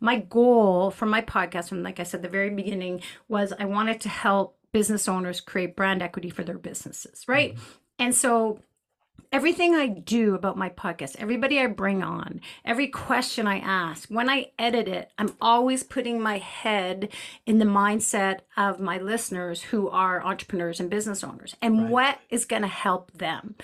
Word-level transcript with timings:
my 0.00 0.18
goal 0.18 0.90
from 0.90 1.10
my 1.10 1.22
podcast, 1.22 1.68
from 1.68 1.82
like 1.82 2.00
I 2.00 2.04
said, 2.04 2.22
the 2.22 2.28
very 2.28 2.50
beginning, 2.50 3.02
was 3.28 3.52
I 3.58 3.64
wanted 3.64 4.00
to 4.02 4.08
help 4.08 4.58
business 4.72 5.08
owners 5.08 5.40
create 5.40 5.76
brand 5.76 6.02
equity 6.02 6.30
for 6.30 6.44
their 6.44 6.58
businesses, 6.58 7.24
right? 7.26 7.54
Mm-hmm. 7.54 7.62
And 7.98 8.14
so 8.14 8.60
everything 9.32 9.74
I 9.74 9.86
do 9.86 10.34
about 10.34 10.56
my 10.56 10.68
podcast, 10.68 11.16
everybody 11.18 11.58
I 11.58 11.66
bring 11.66 12.02
on, 12.02 12.40
every 12.64 12.88
question 12.88 13.46
I 13.46 13.58
ask, 13.58 14.08
when 14.08 14.28
I 14.28 14.52
edit 14.58 14.88
it, 14.88 15.10
I'm 15.18 15.34
always 15.40 15.82
putting 15.82 16.20
my 16.20 16.38
head 16.38 17.08
in 17.46 17.58
the 17.58 17.64
mindset 17.64 18.40
of 18.56 18.80
my 18.80 18.98
listeners 18.98 19.62
who 19.62 19.88
are 19.88 20.22
entrepreneurs 20.22 20.80
and 20.80 20.90
business 20.90 21.24
owners 21.24 21.56
and 21.62 21.84
right. 21.84 21.90
what 21.90 22.18
is 22.30 22.44
going 22.44 22.62
to 22.62 22.68
help 22.68 23.12
them. 23.12 23.56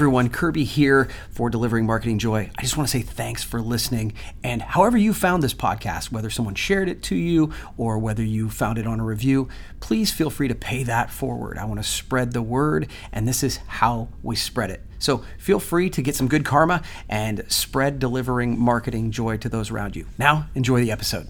Everyone, 0.00 0.30
Kirby 0.30 0.64
here 0.64 1.10
for 1.30 1.50
Delivering 1.50 1.84
Marketing 1.84 2.18
Joy. 2.18 2.50
I 2.56 2.62
just 2.62 2.74
want 2.74 2.88
to 2.88 2.90
say 2.90 3.02
thanks 3.02 3.42
for 3.42 3.60
listening. 3.60 4.14
And 4.42 4.62
however 4.62 4.96
you 4.96 5.12
found 5.12 5.42
this 5.42 5.52
podcast, 5.52 6.10
whether 6.10 6.30
someone 6.30 6.54
shared 6.54 6.88
it 6.88 7.02
to 7.02 7.14
you 7.14 7.52
or 7.76 7.98
whether 7.98 8.22
you 8.22 8.48
found 8.48 8.78
it 8.78 8.86
on 8.86 8.98
a 8.98 9.04
review, 9.04 9.50
please 9.80 10.10
feel 10.10 10.30
free 10.30 10.48
to 10.48 10.54
pay 10.54 10.84
that 10.84 11.10
forward. 11.10 11.58
I 11.58 11.66
want 11.66 11.82
to 11.82 11.86
spread 11.86 12.32
the 12.32 12.40
word, 12.40 12.88
and 13.12 13.28
this 13.28 13.42
is 13.42 13.58
how 13.66 14.08
we 14.22 14.36
spread 14.36 14.70
it. 14.70 14.80
So 14.98 15.22
feel 15.36 15.60
free 15.60 15.90
to 15.90 16.00
get 16.00 16.16
some 16.16 16.28
good 16.28 16.46
karma 16.46 16.80
and 17.06 17.44
spread 17.48 17.98
delivering 17.98 18.58
marketing 18.58 19.10
joy 19.10 19.36
to 19.36 19.50
those 19.50 19.70
around 19.70 19.96
you. 19.96 20.06
Now, 20.16 20.48
enjoy 20.54 20.80
the 20.80 20.92
episode. 20.92 21.28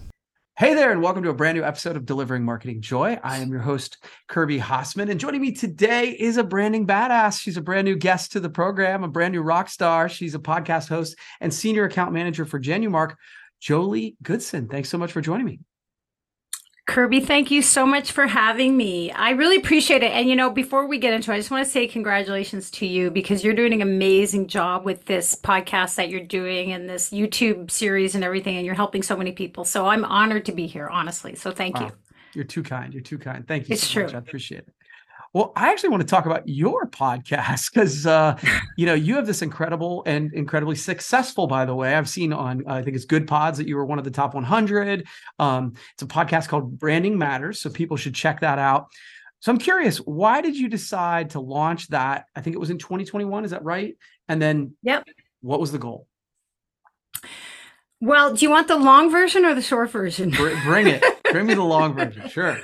Hey 0.61 0.75
there, 0.75 0.91
and 0.91 1.01
welcome 1.01 1.23
to 1.23 1.31
a 1.31 1.33
brand 1.33 1.57
new 1.57 1.63
episode 1.63 1.95
of 1.95 2.05
Delivering 2.05 2.45
Marketing 2.45 2.81
Joy. 2.81 3.19
I 3.23 3.39
am 3.39 3.49
your 3.49 3.61
host, 3.61 3.97
Kirby 4.27 4.59
Hasseman, 4.59 5.09
and 5.09 5.19
joining 5.19 5.41
me 5.41 5.53
today 5.53 6.11
is 6.11 6.37
a 6.37 6.43
branding 6.43 6.85
badass. 6.85 7.41
She's 7.41 7.57
a 7.57 7.61
brand 7.61 7.85
new 7.85 7.95
guest 7.95 8.33
to 8.33 8.39
the 8.39 8.47
program, 8.47 9.03
a 9.03 9.07
brand 9.07 9.33
new 9.33 9.41
rock 9.41 9.69
star. 9.69 10.07
She's 10.07 10.35
a 10.35 10.39
podcast 10.39 10.87
host 10.87 11.15
and 11.39 11.51
senior 11.51 11.85
account 11.85 12.13
manager 12.13 12.45
for 12.45 12.59
Genumark, 12.59 13.15
Joelly 13.59 14.17
Goodson. 14.21 14.67
Thanks 14.67 14.89
so 14.89 14.99
much 14.99 15.11
for 15.11 15.19
joining 15.19 15.47
me. 15.47 15.61
Kirby, 16.91 17.21
thank 17.21 17.51
you 17.51 17.61
so 17.61 17.85
much 17.85 18.11
for 18.11 18.27
having 18.27 18.75
me. 18.75 19.11
I 19.11 19.29
really 19.29 19.55
appreciate 19.55 20.03
it. 20.03 20.11
And 20.11 20.27
you 20.27 20.35
know, 20.35 20.49
before 20.49 20.85
we 20.85 20.97
get 20.97 21.13
into 21.13 21.31
it, 21.31 21.35
I 21.35 21.37
just 21.37 21.49
want 21.49 21.63
to 21.63 21.71
say 21.71 21.87
congratulations 21.87 22.69
to 22.71 22.85
you 22.85 23.09
because 23.09 23.45
you're 23.45 23.53
doing 23.53 23.71
an 23.71 23.81
amazing 23.81 24.47
job 24.47 24.83
with 24.83 25.05
this 25.05 25.33
podcast 25.33 25.95
that 25.95 26.09
you're 26.09 26.19
doing 26.19 26.73
and 26.73 26.89
this 26.89 27.09
YouTube 27.11 27.71
series 27.71 28.13
and 28.13 28.25
everything, 28.25 28.57
and 28.57 28.65
you're 28.65 28.75
helping 28.75 29.03
so 29.03 29.15
many 29.15 29.31
people. 29.31 29.63
So 29.63 29.87
I'm 29.87 30.03
honored 30.03 30.43
to 30.47 30.51
be 30.51 30.67
here, 30.67 30.89
honestly. 30.89 31.33
So 31.35 31.51
thank 31.51 31.79
wow. 31.79 31.85
you. 31.85 31.91
You're 32.33 32.43
too 32.43 32.61
kind. 32.61 32.93
You're 32.93 33.03
too 33.03 33.17
kind. 33.17 33.47
Thank 33.47 33.69
you. 33.69 33.75
It's 33.75 33.87
so 33.87 33.93
true. 33.93 34.03
Much. 34.03 34.15
I 34.15 34.17
appreciate 34.17 34.65
it. 34.67 34.73
Well, 35.33 35.53
I 35.55 35.71
actually 35.71 35.89
want 35.89 36.01
to 36.01 36.07
talk 36.07 36.25
about 36.25 36.47
your 36.47 36.87
podcast 36.87 37.71
because 37.73 38.05
uh, 38.05 38.37
you 38.77 38.85
know 38.85 38.93
you 38.93 39.15
have 39.15 39.25
this 39.25 39.41
incredible 39.41 40.03
and 40.05 40.33
incredibly 40.33 40.75
successful. 40.75 41.47
By 41.47 41.65
the 41.65 41.75
way, 41.75 41.95
I've 41.95 42.09
seen 42.09 42.33
on 42.33 42.63
uh, 42.67 42.73
I 42.73 42.81
think 42.81 42.95
it's 42.95 43.05
Goodpods 43.05 43.55
that 43.57 43.67
you 43.67 43.75
were 43.77 43.85
one 43.85 43.97
of 43.97 44.03
the 44.03 44.11
top 44.11 44.33
100. 44.33 45.07
Um, 45.39 45.73
it's 45.93 46.03
a 46.03 46.07
podcast 46.07 46.49
called 46.49 46.77
Branding 46.77 47.17
Matters, 47.17 47.61
so 47.61 47.69
people 47.69 47.97
should 47.97 48.15
check 48.15 48.41
that 48.41 48.59
out. 48.59 48.87
So 49.39 49.51
I'm 49.51 49.57
curious, 49.57 49.97
why 49.97 50.41
did 50.41 50.55
you 50.55 50.69
decide 50.69 51.31
to 51.31 51.39
launch 51.39 51.87
that? 51.87 52.25
I 52.35 52.41
think 52.41 52.55
it 52.55 52.59
was 52.59 52.69
in 52.69 52.77
2021. 52.77 53.43
Is 53.43 53.51
that 53.51 53.63
right? 53.63 53.97
And 54.27 54.39
then, 54.39 54.75
yep. 54.83 55.03
What 55.41 55.59
was 55.59 55.71
the 55.71 55.79
goal? 55.79 56.07
Well, 57.99 58.35
do 58.35 58.45
you 58.45 58.51
want 58.51 58.67
the 58.67 58.77
long 58.77 59.11
version 59.11 59.43
or 59.43 59.55
the 59.55 59.61
short 59.61 59.89
version? 59.89 60.29
Bring 60.29 60.87
it. 60.87 61.03
Bring 61.31 61.47
me 61.47 61.53
the 61.53 61.63
long 61.63 61.93
version. 61.93 62.29
Sure. 62.29 62.57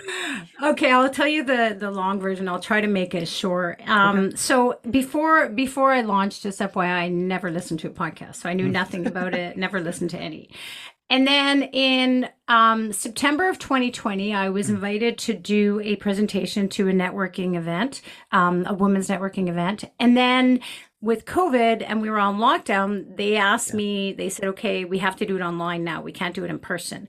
Okay, 0.64 0.92
I'll 0.92 1.10
tell 1.10 1.28
you 1.28 1.44
the 1.44 1.76
the 1.78 1.92
long 1.92 2.20
version. 2.20 2.48
I'll 2.48 2.60
try 2.60 2.82
to 2.82 2.88
make 2.88 3.14
it 3.14 3.28
short. 3.28 3.82
Um, 3.88 4.20
okay. 4.20 4.36
So 4.36 4.80
before 4.90 5.50
before 5.50 5.94
I 5.94 6.02
launched, 6.02 6.44
just 6.44 6.60
FYI, 6.60 6.86
I 6.86 7.10
never 7.10 7.52
listened 7.52 7.80
to 7.82 7.88
a 7.88 7.92
podcast, 7.92 8.38
so 8.38 8.50
I 8.50 8.54
knew 8.54 8.68
nothing 8.68 9.06
about 9.12 9.34
it. 9.34 9.58
Never 9.58 9.80
listened 9.80 10.10
to 10.12 10.18
any. 10.18 10.50
And 11.10 11.26
then 11.26 11.64
in 11.64 12.30
um, 12.50 12.92
September 12.92 13.50
of 13.50 13.60
2020, 13.60 14.34
I 14.34 14.50
was 14.50 14.68
mm. 14.68 14.72
invited 14.72 15.18
to 15.20 15.34
do 15.34 15.80
a 15.82 15.96
presentation 15.96 16.68
to 16.70 16.90
a 16.90 16.92
networking 16.92 17.56
event, 17.56 18.02
um, 18.32 18.66
a 18.68 18.74
women's 18.74 19.08
networking 19.08 19.48
event. 19.48 19.86
And 20.00 20.18
then 20.18 20.60
with 21.00 21.26
COVID 21.26 21.84
and 21.88 22.02
we 22.02 22.10
were 22.10 22.20
on 22.20 22.40
lockdown, 22.40 23.16
they 23.16 23.38
asked 23.38 23.74
me, 23.74 24.14
they 24.14 24.30
said, 24.30 24.46
okay, 24.50 24.84
we 24.84 24.98
have 24.98 25.16
to 25.18 25.26
do 25.26 25.38
it 25.38 25.42
online 25.42 25.84
now. 25.84 26.02
We 26.02 26.12
can't 26.12 26.36
do 26.36 26.44
it 26.44 26.50
in 26.50 26.60
person. 26.60 27.08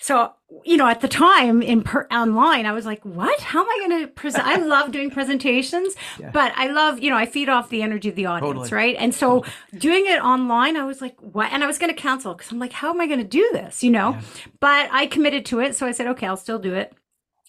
So, 0.00 0.32
you 0.64 0.76
know, 0.76 0.86
at 0.86 1.00
the 1.00 1.08
time 1.08 1.60
in 1.60 1.82
per- 1.82 2.06
online, 2.12 2.66
I 2.66 2.72
was 2.72 2.86
like, 2.86 3.04
what? 3.04 3.40
How 3.40 3.62
am 3.62 3.68
I 3.68 3.88
going 3.88 4.00
to 4.02 4.06
present? 4.06 4.46
I 4.46 4.56
love 4.56 4.92
doing 4.92 5.10
presentations, 5.10 5.94
yeah. 6.20 6.30
but 6.30 6.52
I 6.54 6.68
love, 6.68 7.00
you 7.00 7.10
know, 7.10 7.16
I 7.16 7.26
feed 7.26 7.48
off 7.48 7.68
the 7.68 7.82
energy 7.82 8.08
of 8.08 8.14
the 8.14 8.26
audience, 8.26 8.54
totally. 8.54 8.70
right? 8.70 8.96
And 8.96 9.12
so 9.12 9.40
totally. 9.40 9.80
doing 9.80 10.06
it 10.06 10.22
online, 10.22 10.76
I 10.76 10.84
was 10.84 11.00
like, 11.00 11.16
what? 11.20 11.52
And 11.52 11.64
I 11.64 11.66
was 11.66 11.78
going 11.78 11.92
to 11.92 12.00
cancel 12.00 12.34
because 12.34 12.52
I'm 12.52 12.60
like, 12.60 12.72
how 12.72 12.90
am 12.90 13.00
I 13.00 13.08
going 13.08 13.18
to 13.18 13.26
do 13.26 13.50
this, 13.52 13.82
you 13.82 13.90
know? 13.90 14.12
Yeah. 14.12 14.20
But 14.60 14.88
I 14.92 15.06
committed 15.06 15.44
to 15.46 15.58
it. 15.58 15.74
So 15.74 15.84
I 15.84 15.90
said, 15.90 16.06
okay, 16.06 16.28
I'll 16.28 16.36
still 16.36 16.60
do 16.60 16.74
it. 16.74 16.92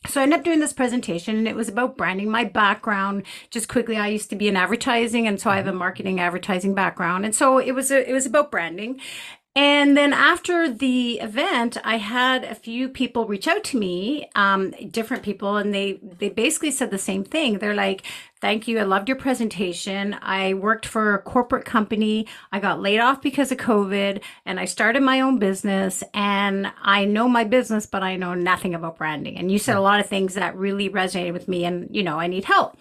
So 0.08 0.22
I 0.22 0.24
ended 0.24 0.40
up 0.40 0.46
doing 0.46 0.60
this 0.60 0.72
presentation 0.72 1.38
and 1.38 1.48
it 1.48 1.56
was 1.56 1.68
about 1.68 1.98
branding. 1.98 2.32
My 2.32 2.46
background, 2.46 3.24
just 3.52 3.68
quickly, 3.68 3.98
I 3.98 4.08
used 4.08 4.30
to 4.30 4.36
be 4.36 4.48
in 4.48 4.56
advertising 4.56 5.28
and 5.28 5.40
so 5.40 5.50
I 5.50 5.58
have 5.58 5.68
a 5.68 5.72
mm-hmm. 5.72 5.80
marketing 5.80 6.20
advertising 6.20 6.74
background. 6.74 7.26
And 7.26 7.36
so 7.36 7.58
it 7.58 7.74
was 7.74 7.92
a, 7.92 8.10
it 8.10 8.14
was 8.14 8.26
about 8.26 8.50
branding. 8.50 9.02
And 9.56 9.98
then 9.98 10.14
after 10.14 10.72
the 10.72 11.20
event, 11.20 11.76
I 11.84 11.98
had 11.98 12.44
a 12.44 12.54
few 12.54 12.88
people 12.88 13.26
reach 13.26 13.48
out 13.48 13.64
to 13.66 13.80
me, 13.80 14.30
um, 14.36 14.72
different 14.92 15.24
people, 15.24 15.58
and 15.58 15.74
they 15.74 16.00
they 16.20 16.30
basically 16.30 16.72
said 16.72 16.92
the 16.92 17.00
same 17.00 17.24
thing. 17.24 17.58
They're 17.58 17.74
like, 17.74 18.04
"Thank 18.42 18.68
you, 18.68 18.80
I 18.80 18.84
loved 18.84 19.10
your 19.10 19.18
presentation. 19.18 20.16
I 20.22 20.54
worked 20.54 20.86
for 20.86 21.16
a 21.16 21.22
corporate 21.22 21.66
company. 21.66 22.28
I 22.52 22.60
got 22.60 22.80
laid 22.80 23.00
off 23.00 23.22
because 23.22 23.52
of 23.52 23.58
COVID, 23.58 24.22
and 24.46 24.60
I 24.60 24.66
started 24.66 25.02
my 25.02 25.20
own 25.20 25.40
business. 25.40 26.04
And 26.14 26.72
I 26.82 27.06
know 27.06 27.28
my 27.28 27.44
business, 27.44 27.88
but 27.88 28.04
I 28.04 28.18
know 28.18 28.36
nothing 28.36 28.76
about 28.76 28.98
branding. 28.98 29.36
And 29.38 29.52
you 29.52 29.58
said 29.60 29.76
a 29.76 29.82
lot 29.82 30.00
of 30.00 30.06
things 30.06 30.36
that 30.36 30.56
really 30.56 30.90
resonated 30.90 31.34
with 31.34 31.48
me, 31.48 31.66
and 31.66 31.88
you 31.94 32.04
know, 32.04 32.20
I 32.20 32.28
need 32.28 32.46
help." 32.46 32.78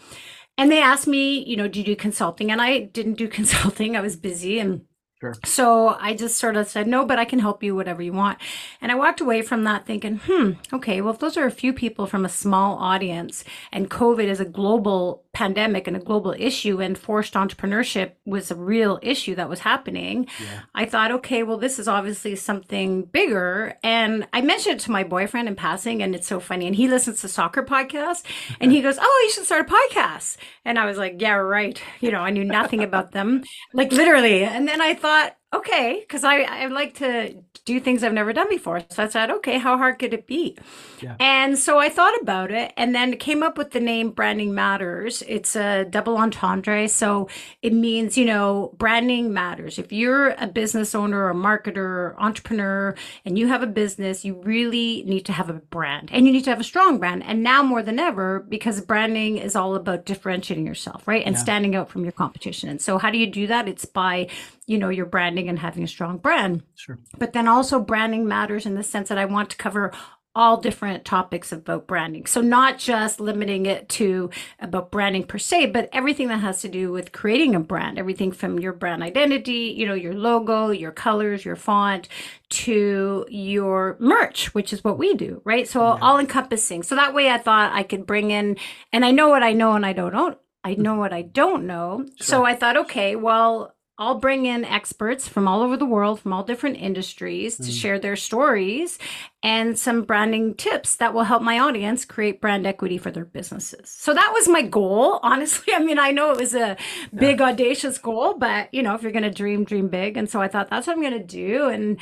And 0.58 0.72
they 0.72 0.82
asked 0.82 1.06
me, 1.06 1.44
you 1.44 1.56
know, 1.56 1.68
do 1.68 1.78
you 1.78 1.84
do 1.84 1.96
consulting? 1.96 2.50
And 2.50 2.60
I 2.60 2.80
didn't 2.80 3.14
do 3.14 3.28
consulting. 3.38 3.96
I 3.96 4.00
was 4.00 4.16
busy 4.16 4.58
and 4.58 4.82
Sure. 5.20 5.34
So 5.44 5.96
I 6.00 6.14
just 6.14 6.38
sort 6.38 6.56
of 6.56 6.68
said, 6.68 6.86
no, 6.86 7.04
but 7.04 7.18
I 7.18 7.24
can 7.24 7.40
help 7.40 7.62
you, 7.62 7.74
whatever 7.74 8.02
you 8.02 8.12
want. 8.12 8.38
And 8.80 8.92
I 8.92 8.94
walked 8.94 9.20
away 9.20 9.42
from 9.42 9.64
that 9.64 9.84
thinking, 9.84 10.20
hmm, 10.24 10.52
okay, 10.72 11.00
well, 11.00 11.12
if 11.12 11.18
those 11.18 11.36
are 11.36 11.44
a 11.44 11.50
few 11.50 11.72
people 11.72 12.06
from 12.06 12.24
a 12.24 12.28
small 12.28 12.76
audience 12.78 13.44
and 13.72 13.90
COVID 13.90 14.26
is 14.26 14.38
a 14.38 14.44
global 14.44 15.24
pandemic 15.38 15.86
and 15.86 15.96
a 15.96 16.00
global 16.00 16.34
issue 16.36 16.82
and 16.82 16.98
forced 16.98 17.34
entrepreneurship 17.34 18.14
was 18.26 18.50
a 18.50 18.56
real 18.56 18.98
issue 19.02 19.36
that 19.36 19.48
was 19.48 19.60
happening, 19.60 20.26
yeah. 20.40 20.62
I 20.74 20.84
thought, 20.84 21.12
okay, 21.12 21.44
well, 21.44 21.58
this 21.58 21.78
is 21.78 21.86
obviously 21.86 22.34
something 22.34 23.04
bigger. 23.04 23.78
And 23.84 24.26
I 24.32 24.40
mentioned 24.40 24.80
it 24.80 24.82
to 24.86 24.90
my 24.90 25.04
boyfriend 25.04 25.46
in 25.46 25.54
passing, 25.54 26.02
and 26.02 26.12
it's 26.16 26.26
so 26.26 26.40
funny. 26.40 26.66
And 26.66 26.74
he 26.74 26.88
listens 26.88 27.20
to 27.20 27.28
soccer 27.28 27.62
podcasts 27.62 28.24
and 28.58 28.72
he 28.72 28.82
goes, 28.86 28.98
oh, 29.00 29.20
you 29.24 29.30
should 29.30 29.44
start 29.44 29.70
a 29.70 29.72
podcast. 29.72 30.38
And 30.64 30.76
I 30.76 30.86
was 30.86 30.98
like, 30.98 31.22
yeah, 31.22 31.34
right. 31.34 31.80
You 32.00 32.10
know, 32.10 32.20
I 32.20 32.30
knew 32.30 32.42
nothing 32.42 32.82
about 32.82 33.12
them, 33.12 33.44
like 33.72 33.92
literally. 33.92 34.42
And 34.42 34.66
then 34.66 34.80
I 34.80 34.94
thought, 34.94 35.08
thought, 35.08 35.36
okay, 35.54 36.00
because 36.00 36.24
I, 36.24 36.42
I 36.42 36.66
like 36.66 36.94
to 36.94 37.42
do 37.64 37.80
things 37.80 38.02
I've 38.02 38.12
never 38.12 38.32
done 38.32 38.48
before. 38.48 38.82
So 38.90 39.02
I 39.02 39.08
said, 39.08 39.30
okay, 39.30 39.58
how 39.58 39.76
hard 39.76 39.98
could 39.98 40.14
it 40.14 40.26
be? 40.26 40.56
Yeah. 41.00 41.16
And 41.20 41.58
so 41.58 41.78
I 41.78 41.88
thought 41.88 42.18
about 42.20 42.50
it 42.50 42.72
and 42.76 42.94
then 42.94 43.16
came 43.16 43.42
up 43.42 43.56
with 43.56 43.70
the 43.70 43.80
name 43.80 44.10
Branding 44.10 44.54
Matters. 44.54 45.22
It's 45.26 45.54
a 45.56 45.84
double 45.84 46.16
entendre. 46.16 46.88
So 46.88 47.28
it 47.62 47.72
means, 47.72 48.16
you 48.16 48.24
know, 48.24 48.74
branding 48.76 49.32
matters. 49.32 49.78
If 49.78 49.92
you're 49.92 50.30
a 50.38 50.46
business 50.46 50.94
owner 50.94 51.30
a 51.30 51.34
marketer, 51.34 52.14
entrepreneur, 52.18 52.94
and 53.24 53.38
you 53.38 53.48
have 53.48 53.62
a 53.62 53.66
business, 53.66 54.24
you 54.24 54.34
really 54.42 55.02
need 55.04 55.26
to 55.26 55.32
have 55.32 55.50
a 55.50 55.54
brand 55.54 56.10
and 56.12 56.26
you 56.26 56.32
need 56.32 56.44
to 56.44 56.50
have 56.50 56.60
a 56.60 56.64
strong 56.64 56.98
brand. 56.98 57.22
And 57.24 57.42
now 57.42 57.62
more 57.62 57.82
than 57.82 57.98
ever, 57.98 58.40
because 58.48 58.80
branding 58.80 59.38
is 59.38 59.56
all 59.56 59.74
about 59.74 60.04
differentiating 60.04 60.66
yourself, 60.66 61.06
right? 61.06 61.24
And 61.24 61.36
yeah. 61.36 61.42
standing 61.42 61.74
out 61.74 61.90
from 61.90 62.02
your 62.02 62.12
competition. 62.12 62.68
And 62.68 62.80
so 62.80 62.98
how 62.98 63.10
do 63.10 63.18
you 63.18 63.26
do 63.26 63.46
that? 63.46 63.68
It's 63.68 63.84
by, 63.84 64.28
you 64.66 64.78
know, 64.78 64.88
your 64.88 65.06
branding 65.06 65.37
and 65.46 65.58
having 65.58 65.84
a 65.84 65.88
strong 65.88 66.16
brand. 66.16 66.62
Sure. 66.74 66.98
But 67.18 67.34
then 67.34 67.46
also 67.46 67.78
branding 67.78 68.26
matters 68.26 68.64
in 68.64 68.76
the 68.76 68.82
sense 68.82 69.10
that 69.10 69.18
I 69.18 69.26
want 69.26 69.50
to 69.50 69.58
cover 69.58 69.92
all 70.38 70.56
different 70.56 71.04
topics 71.04 71.50
about 71.50 71.88
branding. 71.88 72.24
So 72.24 72.40
not 72.40 72.78
just 72.78 73.18
limiting 73.18 73.66
it 73.66 73.88
to 73.90 74.30
about 74.60 74.92
branding 74.92 75.24
per 75.24 75.38
se, 75.38 75.66
but 75.66 75.88
everything 75.92 76.28
that 76.28 76.38
has 76.38 76.60
to 76.60 76.68
do 76.68 76.92
with 76.92 77.10
creating 77.10 77.56
a 77.56 77.60
brand, 77.60 77.98
everything 77.98 78.30
from 78.30 78.60
your 78.60 78.72
brand 78.72 79.02
identity, 79.02 79.74
you 79.76 79.84
know, 79.84 79.94
your 79.94 80.14
logo, 80.14 80.70
your 80.70 80.92
colors, 80.92 81.44
your 81.44 81.56
font, 81.56 82.08
to 82.50 83.26
your 83.28 83.96
merch, 83.98 84.54
which 84.54 84.72
is 84.72 84.84
what 84.84 84.96
we 84.96 85.14
do, 85.14 85.42
right? 85.44 85.66
So 85.66 85.80
yeah. 85.80 85.98
all 86.00 86.18
encompassing. 86.18 86.84
So 86.84 86.94
that 86.94 87.14
way 87.14 87.30
I 87.30 87.38
thought 87.38 87.72
I 87.72 87.82
could 87.82 88.06
bring 88.06 88.30
in, 88.30 88.58
and 88.92 89.04
I 89.04 89.10
know 89.10 89.28
what 89.28 89.42
I 89.42 89.52
know 89.52 89.72
and 89.72 89.84
I 89.84 89.92
don't 89.92 90.14
know. 90.14 90.36
I 90.62 90.74
know 90.74 90.96
what 90.96 91.12
I 91.12 91.22
don't 91.22 91.66
know. 91.66 92.04
Sure. 92.16 92.24
So 92.24 92.44
I 92.44 92.54
thought, 92.54 92.76
okay, 92.76 93.16
well, 93.16 93.74
I'll 94.00 94.14
bring 94.20 94.46
in 94.46 94.64
experts 94.64 95.26
from 95.26 95.48
all 95.48 95.60
over 95.60 95.76
the 95.76 95.84
world, 95.84 96.20
from 96.20 96.32
all 96.32 96.44
different 96.44 96.76
industries 96.76 97.56
to 97.56 97.64
Mm. 97.64 97.80
share 97.80 97.98
their 97.98 98.14
stories 98.14 98.98
and 99.42 99.76
some 99.78 100.02
branding 100.02 100.54
tips 100.54 100.96
that 100.96 101.12
will 101.14 101.24
help 101.24 101.42
my 101.42 101.58
audience 101.58 102.04
create 102.04 102.40
brand 102.40 102.64
equity 102.66 102.96
for 102.96 103.10
their 103.10 103.24
businesses. 103.24 103.90
So 103.90 104.14
that 104.14 104.30
was 104.32 104.48
my 104.48 104.62
goal. 104.62 105.18
Honestly, 105.24 105.72
I 105.76 105.80
mean, 105.80 105.98
I 105.98 106.12
know 106.12 106.30
it 106.30 106.38
was 106.38 106.54
a 106.54 106.76
big, 107.14 107.40
audacious 107.40 107.98
goal, 107.98 108.34
but 108.34 108.72
you 108.72 108.82
know, 108.84 108.94
if 108.94 109.02
you're 109.02 109.12
going 109.12 109.24
to 109.24 109.30
dream, 109.30 109.64
dream 109.64 109.88
big. 109.88 110.16
And 110.16 110.30
so 110.30 110.40
I 110.40 110.46
thought 110.48 110.70
that's 110.70 110.86
what 110.86 110.94
I'm 110.96 111.02
going 111.02 111.18
to 111.18 111.24
do. 111.24 111.68
And 111.68 111.98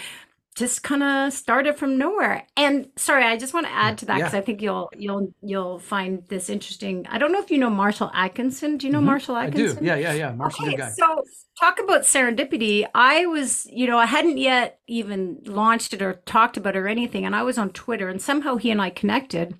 just 0.56 0.82
kind 0.82 1.02
of 1.02 1.32
started 1.32 1.76
from 1.76 1.98
nowhere. 1.98 2.46
And 2.56 2.88
sorry, 2.96 3.24
I 3.24 3.36
just 3.36 3.52
want 3.54 3.66
to 3.66 3.72
add 3.72 3.98
to 3.98 4.06
that 4.06 4.16
because 4.16 4.32
Yeah. 4.32 4.38
I 4.38 4.42
think 4.42 4.62
you'll 4.62 4.90
you'll 4.96 5.34
you'll 5.42 5.78
find 5.78 6.22
this 6.28 6.48
interesting. 6.48 7.06
I 7.08 7.18
don't 7.18 7.32
know 7.32 7.40
if 7.42 7.50
you 7.50 7.58
know 7.58 7.70
Marshall 7.70 8.10
Atkinson. 8.14 8.78
Do 8.78 8.86
you 8.86 8.92
know 8.92 9.00
Mhm. 9.00 9.04
Marshall 9.04 9.36
I 9.36 9.50
do. 9.50 9.64
Atkinson? 9.64 9.84
Yeah, 9.84 9.96
yeah, 9.96 10.12
yeah. 10.14 10.32
Marshall's 10.32 10.70
a 10.70 10.72
Okay, 10.74 10.88
so 10.98 11.22
talk 11.60 11.78
about 11.78 12.02
serendipity. 12.02 12.86
I 12.94 13.26
was, 13.26 13.66
you 13.70 13.86
know, 13.86 13.98
I 13.98 14.06
hadn't 14.06 14.38
yet 14.38 14.78
even 14.86 15.42
launched 15.46 15.92
it 15.92 16.02
or 16.02 16.14
talked 16.26 16.56
about 16.56 16.74
it 16.76 16.78
or 16.80 16.88
anything, 16.88 17.24
and 17.26 17.36
I 17.36 17.42
was 17.42 17.58
on 17.58 17.70
Twitter, 17.70 18.08
and 18.08 18.20
somehow 18.20 18.56
he 18.56 18.70
and 18.70 18.80
I 18.80 18.90
connected. 18.90 19.54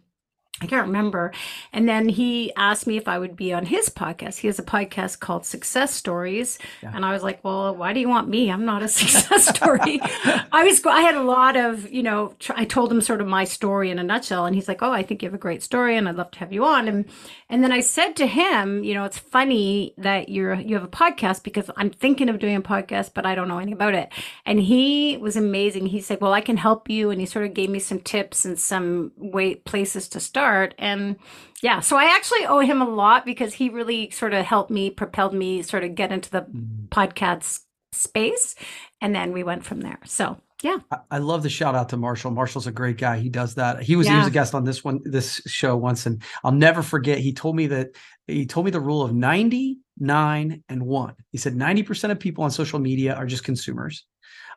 I 0.63 0.67
can't 0.67 0.87
remember. 0.87 1.33
And 1.71 1.87
then 1.87 2.09
he 2.09 2.51
asked 2.57 2.87
me 2.87 2.97
if 2.97 3.09
I 3.09 3.19
would 3.19 3.37
be 3.37 3.53
on 3.53 3.67
his 3.67 3.91
podcast. 3.91 4.39
He 4.39 4.47
has 4.47 4.59
a 4.59 4.63
podcast 4.63 5.21
called 5.21 5.45
Success 5.45 5.93
Stories. 5.93 6.59
Yeah. 6.83 6.93
And 6.95 7.05
I 7.05 7.13
was 7.13 7.23
like, 7.23 7.45
well, 7.45 7.75
why 7.75 7.93
do 7.93 8.01
you 8.01 8.09
want 8.09 8.29
me? 8.29 8.51
I'm 8.51 8.65
not 8.65 8.83
a 8.83 8.89
success 8.89 9.49
story. 9.49 10.01
I 10.03 10.65
was, 10.65 10.83
I 10.87 11.03
had 11.03 11.15
a 11.15 11.23
lot 11.23 11.57
of, 11.57 11.91
you 11.93 12.03
know, 12.03 12.35
I 12.49 12.65
told 12.65 12.91
him 12.91 13.03
sort 13.03 13.21
of 13.21 13.27
my 13.27 13.45
story 13.45 13.91
in 13.91 13.99
a 13.99 14.03
nutshell. 14.03 14.47
And 14.47 14.55
he's 14.55 14.67
like, 14.67 14.83
oh, 14.83 14.93
I 14.93 15.03
think 15.03 15.23
you 15.23 15.29
have 15.29 15.35
a 15.35 15.39
great 15.39 15.63
story 15.63 15.95
and 15.95 16.09
I'd 16.09 16.17
love 16.17 16.31
to 16.31 16.39
have 16.39 16.55
you 16.55 16.65
on. 16.65 16.89
And, 16.89 17.05
and 17.51 17.63
then 17.63 17.71
I 17.71 17.81
said 17.81 18.17
to 18.17 18.27
him, 18.27 18.83
you 18.83 18.95
know, 18.95 19.05
it's 19.05 19.19
funny 19.19 19.93
that 19.99 20.31
you're, 20.31 20.55
you 20.55 20.75
have 20.75 20.85
a 20.85 20.89
podcast 20.89 21.43
because 21.43 21.71
I'm 21.77 21.91
thinking 21.91 22.31
of 22.31 22.39
doing 22.39 22.57
a 22.57 22.63
podcast, 22.63 23.11
but 23.13 23.27
I 23.27 23.35
don't 23.35 23.49
know 23.49 23.59
anything 23.59 23.75
about 23.75 23.95
it. 23.95 24.11
And 24.47 24.59
he 24.59 25.19
was 25.19 25.37
amazing. 25.37 25.87
He 25.87 26.01
said, 26.01 26.23
well, 26.23 26.33
I 26.33 26.41
can 26.41 26.57
help 26.57 26.89
you. 26.89 27.11
And 27.11 27.21
he 27.21 27.27
sort 27.27 27.45
of 27.45 27.53
gave 27.53 27.69
me 27.69 27.79
some 27.79 28.01
tips 28.01 28.47
and 28.47 28.59
some 28.59 29.13
way, 29.19 29.57
places 29.57 30.09
to 30.09 30.19
start. 30.19 30.46
And 30.79 31.17
yeah, 31.63 31.81
so 31.81 31.97
I 31.97 32.05
actually 32.15 32.47
owe 32.47 32.61
him 32.61 32.81
a 32.83 32.89
lot 32.89 33.25
because 33.25 33.55
he 33.55 33.69
really 33.69 34.11
sort 34.11 34.35
of 34.35 34.45
helped 34.45 34.71
me, 34.71 34.91
propelled 34.91 35.35
me 35.35 35.63
sort 35.63 35.85
of 35.85 35.95
get 35.95 36.13
into 36.13 36.31
the 36.31 36.43
Mm. 36.43 36.89
podcast 36.89 37.61
space. 37.93 38.55
And 39.01 39.15
then 39.15 39.33
we 39.33 39.43
went 39.43 39.65
from 39.65 39.81
there. 39.81 39.99
So 40.05 40.39
yeah. 40.63 40.79
I- 41.11 41.19
love 41.19 41.43
the 41.43 41.51
shout 41.51 41.75
out 41.75 41.89
to 41.91 41.97
Marshall. 41.97 42.31
Marshall's 42.31 42.67
a 42.67 42.73
great 42.73 42.97
guy. 42.99 43.19
He 43.19 43.29
does 43.29 43.55
that. 43.57 43.83
He 43.83 43.97
was 43.97 44.07
he 44.07 44.15
was 44.15 44.27
a 44.27 44.31
guest 44.31 44.55
on 44.55 44.65
this 44.65 44.83
one 44.85 45.01
this 45.05 45.41
show 45.47 45.77
once, 45.77 46.07
and 46.07 46.23
I'll 46.45 46.53
never 46.53 46.83
forget. 46.83 47.19
He 47.19 47.33
told 47.33 47.57
me 47.57 47.67
that 47.69 47.89
he 48.27 48.47
told 48.47 48.65
me 48.67 48.71
the 48.73 48.81
rule 48.81 49.03
of 49.03 49.13
ninety 49.15 49.79
nine 49.99 50.63
and 50.69 50.83
one. 50.83 51.15
He 51.31 51.39
said 51.39 51.55
ninety 51.57 51.83
percent 51.83 52.11
of 52.13 52.19
people 52.19 52.45
on 52.45 52.51
social 52.51 52.79
media 52.79 53.15
are 53.15 53.27
just 53.27 53.45
consumers. 53.45 54.05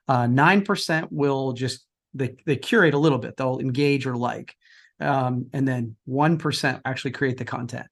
Uh, 0.08 0.26
Nine 0.28 0.64
percent 0.64 1.12
will 1.12 1.54
just 1.54 1.86
they 2.14 2.36
they 2.46 2.56
curate 2.56 2.94
a 2.94 2.98
little 2.98 3.20
bit. 3.20 3.36
They'll 3.38 3.60
engage 3.60 4.08
or 4.08 4.16
like, 4.16 4.56
um, 5.00 5.48
and 5.54 5.68
then 5.68 5.96
one 6.06 6.38
percent 6.38 6.82
actually 6.86 7.12
create 7.12 7.38
the 7.38 7.46
content. 7.46 7.88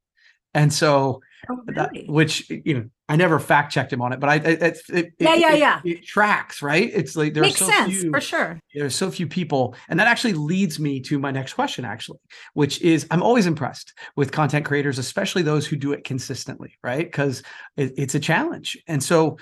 And 0.54 0.72
so 0.74 1.22
Oh, 1.50 1.60
that, 1.68 1.92
which 2.08 2.50
you 2.50 2.74
know 2.74 2.86
i 3.08 3.16
never 3.16 3.40
fact 3.40 3.72
checked 3.72 3.94
him 3.94 4.02
on 4.02 4.12
it 4.12 4.20
but 4.20 4.28
i 4.28 4.36
it, 4.38 4.80
it, 4.90 5.14
Yeah, 5.20 5.36
it- 5.36 5.40
yeah, 5.40 5.54
it- 5.54 5.60
yeah. 5.60 5.82
it 5.86 6.04
tracks 6.04 6.64
right 6.64 6.90
it's 6.92 7.16
like 7.16 7.36
there 7.36 7.44
Makes 7.44 7.62
are 7.62 7.66
so 7.66 7.72
sense 7.72 8.02
few 8.02 8.10
for 8.12 8.20
sure. 8.20 8.60
there's 8.74 8.96
so 8.96 9.12
few 9.12 9.28
people 9.28 9.76
and 9.88 10.00
that 10.00 10.08
actually 10.08 10.34
leads 10.34 10.80
me 10.80 11.00
to 11.02 11.20
my 11.20 11.30
next 11.30 11.54
question 11.54 11.86
actually 11.86 12.18
which 12.56 12.82
is 12.82 13.06
i'm 13.12 13.22
always 13.22 13.46
impressed 13.46 13.94
with 14.16 14.32
content 14.32 14.66
creators 14.66 14.98
especially 14.98 15.44
those 15.44 15.68
who 15.68 15.76
do 15.76 15.94
it 15.94 16.04
consistently 16.04 16.74
right 16.84 17.06
because 17.06 17.44
it, 17.78 17.94
it's 17.98 18.16
a 18.16 18.20
challenge 18.20 18.76
and 18.88 19.02
so 19.02 19.38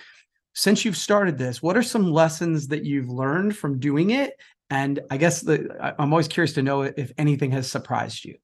since 0.53 0.83
you've 0.83 0.97
started 0.97 1.37
this 1.37 1.61
what 1.63 1.77
are 1.77 1.81
some 1.83 2.11
lessons 2.11 2.67
that 2.67 2.83
you've 2.83 3.09
learned 3.09 3.55
from 3.55 3.79
doing 3.79 4.09
it 4.09 4.33
and 4.69 4.99
i 5.09 5.17
guess 5.17 5.41
the 5.41 5.95
i'm 5.99 6.11
always 6.13 6.27
curious 6.27 6.53
to 6.53 6.61
know 6.61 6.81
if 6.81 7.11
anything 7.17 7.51
has 7.51 7.69
surprised 7.69 8.25
you 8.25 8.35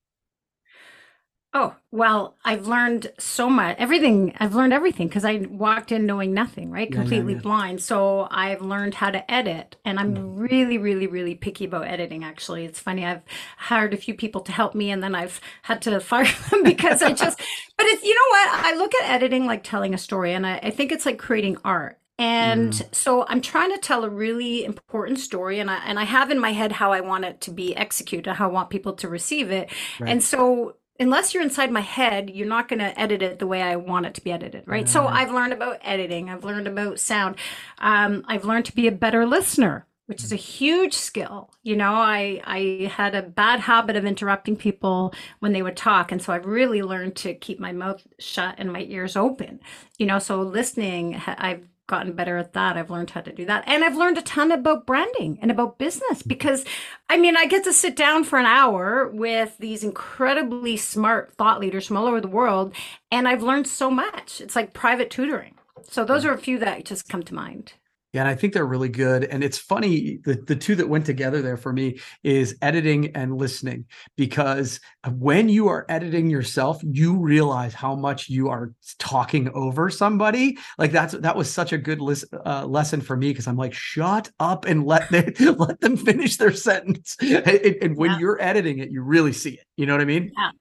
Oh, 1.53 1.75
well, 1.91 2.37
I've 2.45 2.65
learned 2.65 3.11
so 3.19 3.49
much. 3.49 3.75
Everything, 3.77 4.33
I've 4.39 4.55
learned 4.55 4.71
everything 4.71 5.09
because 5.09 5.25
I 5.25 5.47
walked 5.49 5.91
in 5.91 6.05
knowing 6.05 6.33
nothing, 6.33 6.71
right? 6.71 6.87
Yeah, 6.89 6.95
yeah, 6.95 7.01
Completely 7.01 7.33
yeah. 7.33 7.39
blind. 7.41 7.83
So 7.83 8.29
I've 8.31 8.61
learned 8.61 8.93
how 8.93 9.11
to 9.11 9.29
edit. 9.29 9.75
And 9.83 9.99
I'm 9.99 10.15
mm-hmm. 10.15 10.39
really, 10.39 10.77
really, 10.77 11.07
really 11.07 11.35
picky 11.35 11.65
about 11.65 11.87
editing, 11.87 12.23
actually. 12.23 12.63
It's 12.63 12.79
funny. 12.79 13.05
I've 13.05 13.23
hired 13.57 13.93
a 13.93 13.97
few 13.97 14.13
people 14.13 14.39
to 14.41 14.53
help 14.53 14.75
me 14.75 14.91
and 14.91 15.03
then 15.03 15.13
I've 15.13 15.41
had 15.63 15.81
to 15.81 15.99
fire 15.99 16.25
them 16.51 16.63
because 16.63 17.01
I 17.01 17.11
just, 17.11 17.37
but 17.77 17.85
it's, 17.85 18.03
you 18.03 18.13
know 18.13 18.29
what? 18.29 18.65
I 18.65 18.75
look 18.77 18.95
at 18.95 19.09
editing 19.09 19.45
like 19.45 19.65
telling 19.65 19.93
a 19.93 19.97
story 19.97 20.33
and 20.33 20.47
I, 20.47 20.57
I 20.63 20.69
think 20.69 20.93
it's 20.93 21.05
like 21.05 21.19
creating 21.19 21.57
art. 21.65 21.99
And 22.21 22.87
so 22.91 23.25
I'm 23.27 23.41
trying 23.41 23.71
to 23.71 23.79
tell 23.79 24.03
a 24.03 24.09
really 24.09 24.63
important 24.63 25.19
story 25.19 25.59
and 25.59 25.71
I 25.71 25.77
and 25.85 25.97
I 25.97 26.03
have 26.03 26.29
in 26.29 26.39
my 26.39 26.51
head 26.51 26.71
how 26.71 26.91
I 26.91 27.01
want 27.01 27.25
it 27.25 27.41
to 27.41 27.51
be 27.51 27.75
executed, 27.75 28.33
how 28.33 28.47
I 28.47 28.51
want 28.51 28.69
people 28.69 28.93
to 28.93 29.07
receive 29.07 29.49
it. 29.49 29.71
Right. 29.99 30.11
And 30.11 30.23
so 30.23 30.75
unless 30.99 31.33
you're 31.33 31.41
inside 31.41 31.71
my 31.71 31.81
head, 31.81 32.29
you're 32.29 32.47
not 32.47 32.67
going 32.67 32.77
to 32.79 32.97
edit 32.99 33.23
it 33.23 33.39
the 33.39 33.47
way 33.47 33.63
I 33.63 33.75
want 33.75 34.05
it 34.05 34.13
to 34.13 34.21
be 34.21 34.31
edited, 34.31 34.67
right? 34.67 34.87
So 34.87 35.07
I've 35.07 35.31
learned 35.31 35.51
about 35.51 35.79
editing, 35.81 36.29
I've 36.29 36.43
learned 36.43 36.67
about 36.67 36.99
sound. 36.99 37.37
Um, 37.79 38.23
I've 38.27 38.45
learned 38.45 38.65
to 38.65 38.75
be 38.75 38.85
a 38.85 38.91
better 38.91 39.25
listener, 39.25 39.87
which 40.05 40.23
is 40.23 40.31
a 40.31 40.35
huge 40.35 40.93
skill. 40.93 41.49
You 41.63 41.75
know, 41.75 41.93
I 41.93 42.39
I 42.43 42.91
had 42.95 43.15
a 43.15 43.23
bad 43.23 43.61
habit 43.61 43.95
of 43.95 44.05
interrupting 44.05 44.57
people 44.57 45.11
when 45.39 45.53
they 45.53 45.63
would 45.63 45.77
talk, 45.77 46.11
and 46.11 46.21
so 46.21 46.33
I've 46.33 46.45
really 46.45 46.83
learned 46.83 47.15
to 47.17 47.33
keep 47.33 47.59
my 47.59 47.71
mouth 47.71 48.05
shut 48.19 48.55
and 48.59 48.71
my 48.71 48.85
ears 48.87 49.15
open. 49.15 49.59
You 49.97 50.05
know, 50.05 50.19
so 50.19 50.41
listening, 50.43 51.19
I've 51.25 51.67
gotten 51.91 52.13
better 52.13 52.37
at 52.37 52.53
that. 52.53 52.75
I've 52.75 52.89
learned 52.89 53.11
how 53.11 53.21
to 53.21 53.31
do 53.31 53.45
that. 53.45 53.63
And 53.67 53.83
I've 53.83 53.95
learned 53.95 54.17
a 54.17 54.23
ton 54.23 54.51
about 54.51 54.87
branding 54.87 55.37
and 55.41 55.51
about 55.51 55.77
business 55.77 56.19
mm-hmm. 56.19 56.29
because 56.29 56.65
I 57.07 57.17
mean, 57.17 57.37
I 57.37 57.45
get 57.45 57.63
to 57.65 57.73
sit 57.73 57.95
down 57.95 58.23
for 58.23 58.39
an 58.39 58.47
hour 58.47 59.07
with 59.13 59.55
these 59.59 59.83
incredibly 59.83 60.77
smart 60.77 61.33
thought 61.33 61.59
leaders 61.59 61.85
from 61.85 61.97
all 61.97 62.07
over 62.07 62.21
the 62.21 62.27
world, 62.27 62.73
and 63.11 63.27
I've 63.27 63.43
learned 63.43 63.67
so 63.67 63.91
much. 63.91 64.41
It's 64.41 64.55
like 64.55 64.73
private 64.73 65.11
tutoring. 65.11 65.55
So 65.83 66.03
those 66.05 66.25
are 66.25 66.33
a 66.33 66.37
few 66.37 66.57
that 66.59 66.85
just 66.85 67.09
come 67.09 67.21
to 67.23 67.35
mind. 67.35 67.73
Yeah, 68.13 68.21
and 68.21 68.29
I 68.29 68.35
think 68.35 68.53
they're 68.53 68.65
really 68.65 68.89
good. 68.89 69.23
And 69.23 69.41
it's 69.41 69.57
funny, 69.57 70.19
the, 70.25 70.33
the 70.45 70.55
two 70.55 70.75
that 70.75 70.89
went 70.89 71.05
together 71.05 71.41
there 71.41 71.55
for 71.55 71.71
me 71.71 71.99
is 72.23 72.57
editing 72.61 73.15
and 73.15 73.37
listening. 73.37 73.85
Because 74.17 74.81
when 75.15 75.47
you 75.47 75.69
are 75.69 75.85
editing 75.87 76.29
yourself, 76.29 76.81
you 76.83 77.15
realize 77.17 77.73
how 77.73 77.95
much 77.95 78.27
you 78.27 78.49
are 78.49 78.73
talking 78.99 79.49
over 79.53 79.89
somebody. 79.89 80.57
Like 80.77 80.91
that's 80.91 81.13
that 81.13 81.37
was 81.37 81.49
such 81.49 81.71
a 81.71 81.77
good 81.77 82.01
lis- 82.01 82.25
uh, 82.45 82.65
lesson 82.65 82.99
for 82.99 83.15
me 83.15 83.29
because 83.29 83.47
I'm 83.47 83.55
like, 83.55 83.73
shut 83.73 84.29
up 84.41 84.65
and 84.65 84.85
let 84.85 85.09
them 85.09 85.33
let 85.57 85.79
them 85.79 85.95
finish 85.95 86.35
their 86.37 86.51
sentence. 86.53 87.15
And, 87.21 87.47
and- 87.47 87.97
when 87.97 88.11
Yeah. 88.11 88.19
you're 88.19 88.41
editing 88.41 88.79
it, 88.79 88.91
you 88.91 89.01
really 89.03 89.31
see 89.33 89.51
it. 89.51 89.65
You 89.77 89.85
know 89.85 89.93
what 89.93 90.01
I 90.01 90.05
mean? 90.05 90.31
Yeah, 90.37 90.51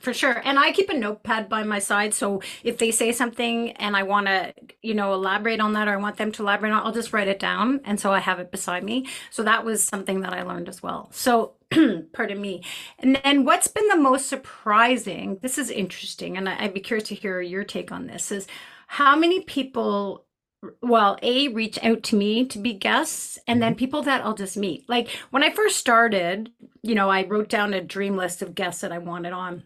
for 0.00 0.12
sure. 0.14 0.40
And 0.44 0.58
I 0.58 0.72
keep 0.72 0.90
a 0.90 0.94
notepad 0.94 1.48
by 1.48 1.62
my 1.64 1.78
side. 1.78 2.14
So 2.14 2.42
if 2.64 2.78
they 2.78 2.90
say 2.90 3.12
something 3.12 3.72
and 3.72 3.96
I 3.96 4.02
want 4.04 4.26
to, 4.26 4.54
you 4.82 4.94
know, 4.94 5.14
elaborate 5.14 5.60
on 5.60 5.74
that 5.74 5.88
or 5.88 5.92
I 5.92 5.96
want 5.96 6.16
them 6.16 6.32
to 6.32 6.42
elaborate 6.42 6.72
on 6.72 6.84
I'll 6.86 6.92
just 6.92 7.12
write 7.12 7.28
it 7.28 7.38
down. 7.38 7.80
And 7.84 8.00
so 8.00 8.12
I 8.12 8.20
have 8.20 8.40
it 8.40 8.50
beside 8.50 8.84
me. 8.84 9.08
So 9.30 9.42
that 9.44 9.64
was 9.64 9.82
something 9.84 10.20
that 10.20 10.32
I 10.34 10.42
learned 10.42 10.68
as 10.68 10.82
well. 10.82 11.08
So, 11.12 11.54
pardon 12.12 12.40
me. 12.40 12.62
And 13.00 13.20
then 13.24 13.44
what's 13.44 13.68
been 13.68 13.88
the 13.88 13.96
most 13.96 14.28
surprising? 14.28 15.38
This 15.42 15.58
is 15.58 15.70
interesting. 15.70 16.36
And 16.36 16.48
I- 16.48 16.64
I'd 16.64 16.74
be 16.74 16.80
curious 16.80 17.08
to 17.08 17.14
hear 17.14 17.40
your 17.40 17.64
take 17.64 17.92
on 17.92 18.06
this 18.06 18.32
is 18.32 18.46
how 18.88 19.16
many 19.16 19.40
people 19.42 20.25
well, 20.82 21.18
A, 21.22 21.48
reach 21.48 21.78
out 21.82 22.02
to 22.04 22.16
me 22.16 22.44
to 22.46 22.58
be 22.58 22.72
guests, 22.72 23.38
and 23.46 23.62
then 23.62 23.72
mm-hmm. 23.72 23.78
people 23.78 24.02
that 24.02 24.24
I'll 24.24 24.34
just 24.34 24.56
meet. 24.56 24.88
Like 24.88 25.08
when 25.30 25.42
I 25.42 25.50
first 25.50 25.76
started, 25.76 26.52
you 26.82 26.94
know, 26.94 27.10
I 27.10 27.26
wrote 27.26 27.48
down 27.48 27.74
a 27.74 27.80
dream 27.80 28.16
list 28.16 28.42
of 28.42 28.54
guests 28.54 28.80
that 28.80 28.92
I 28.92 28.98
wanted 28.98 29.32
on. 29.32 29.64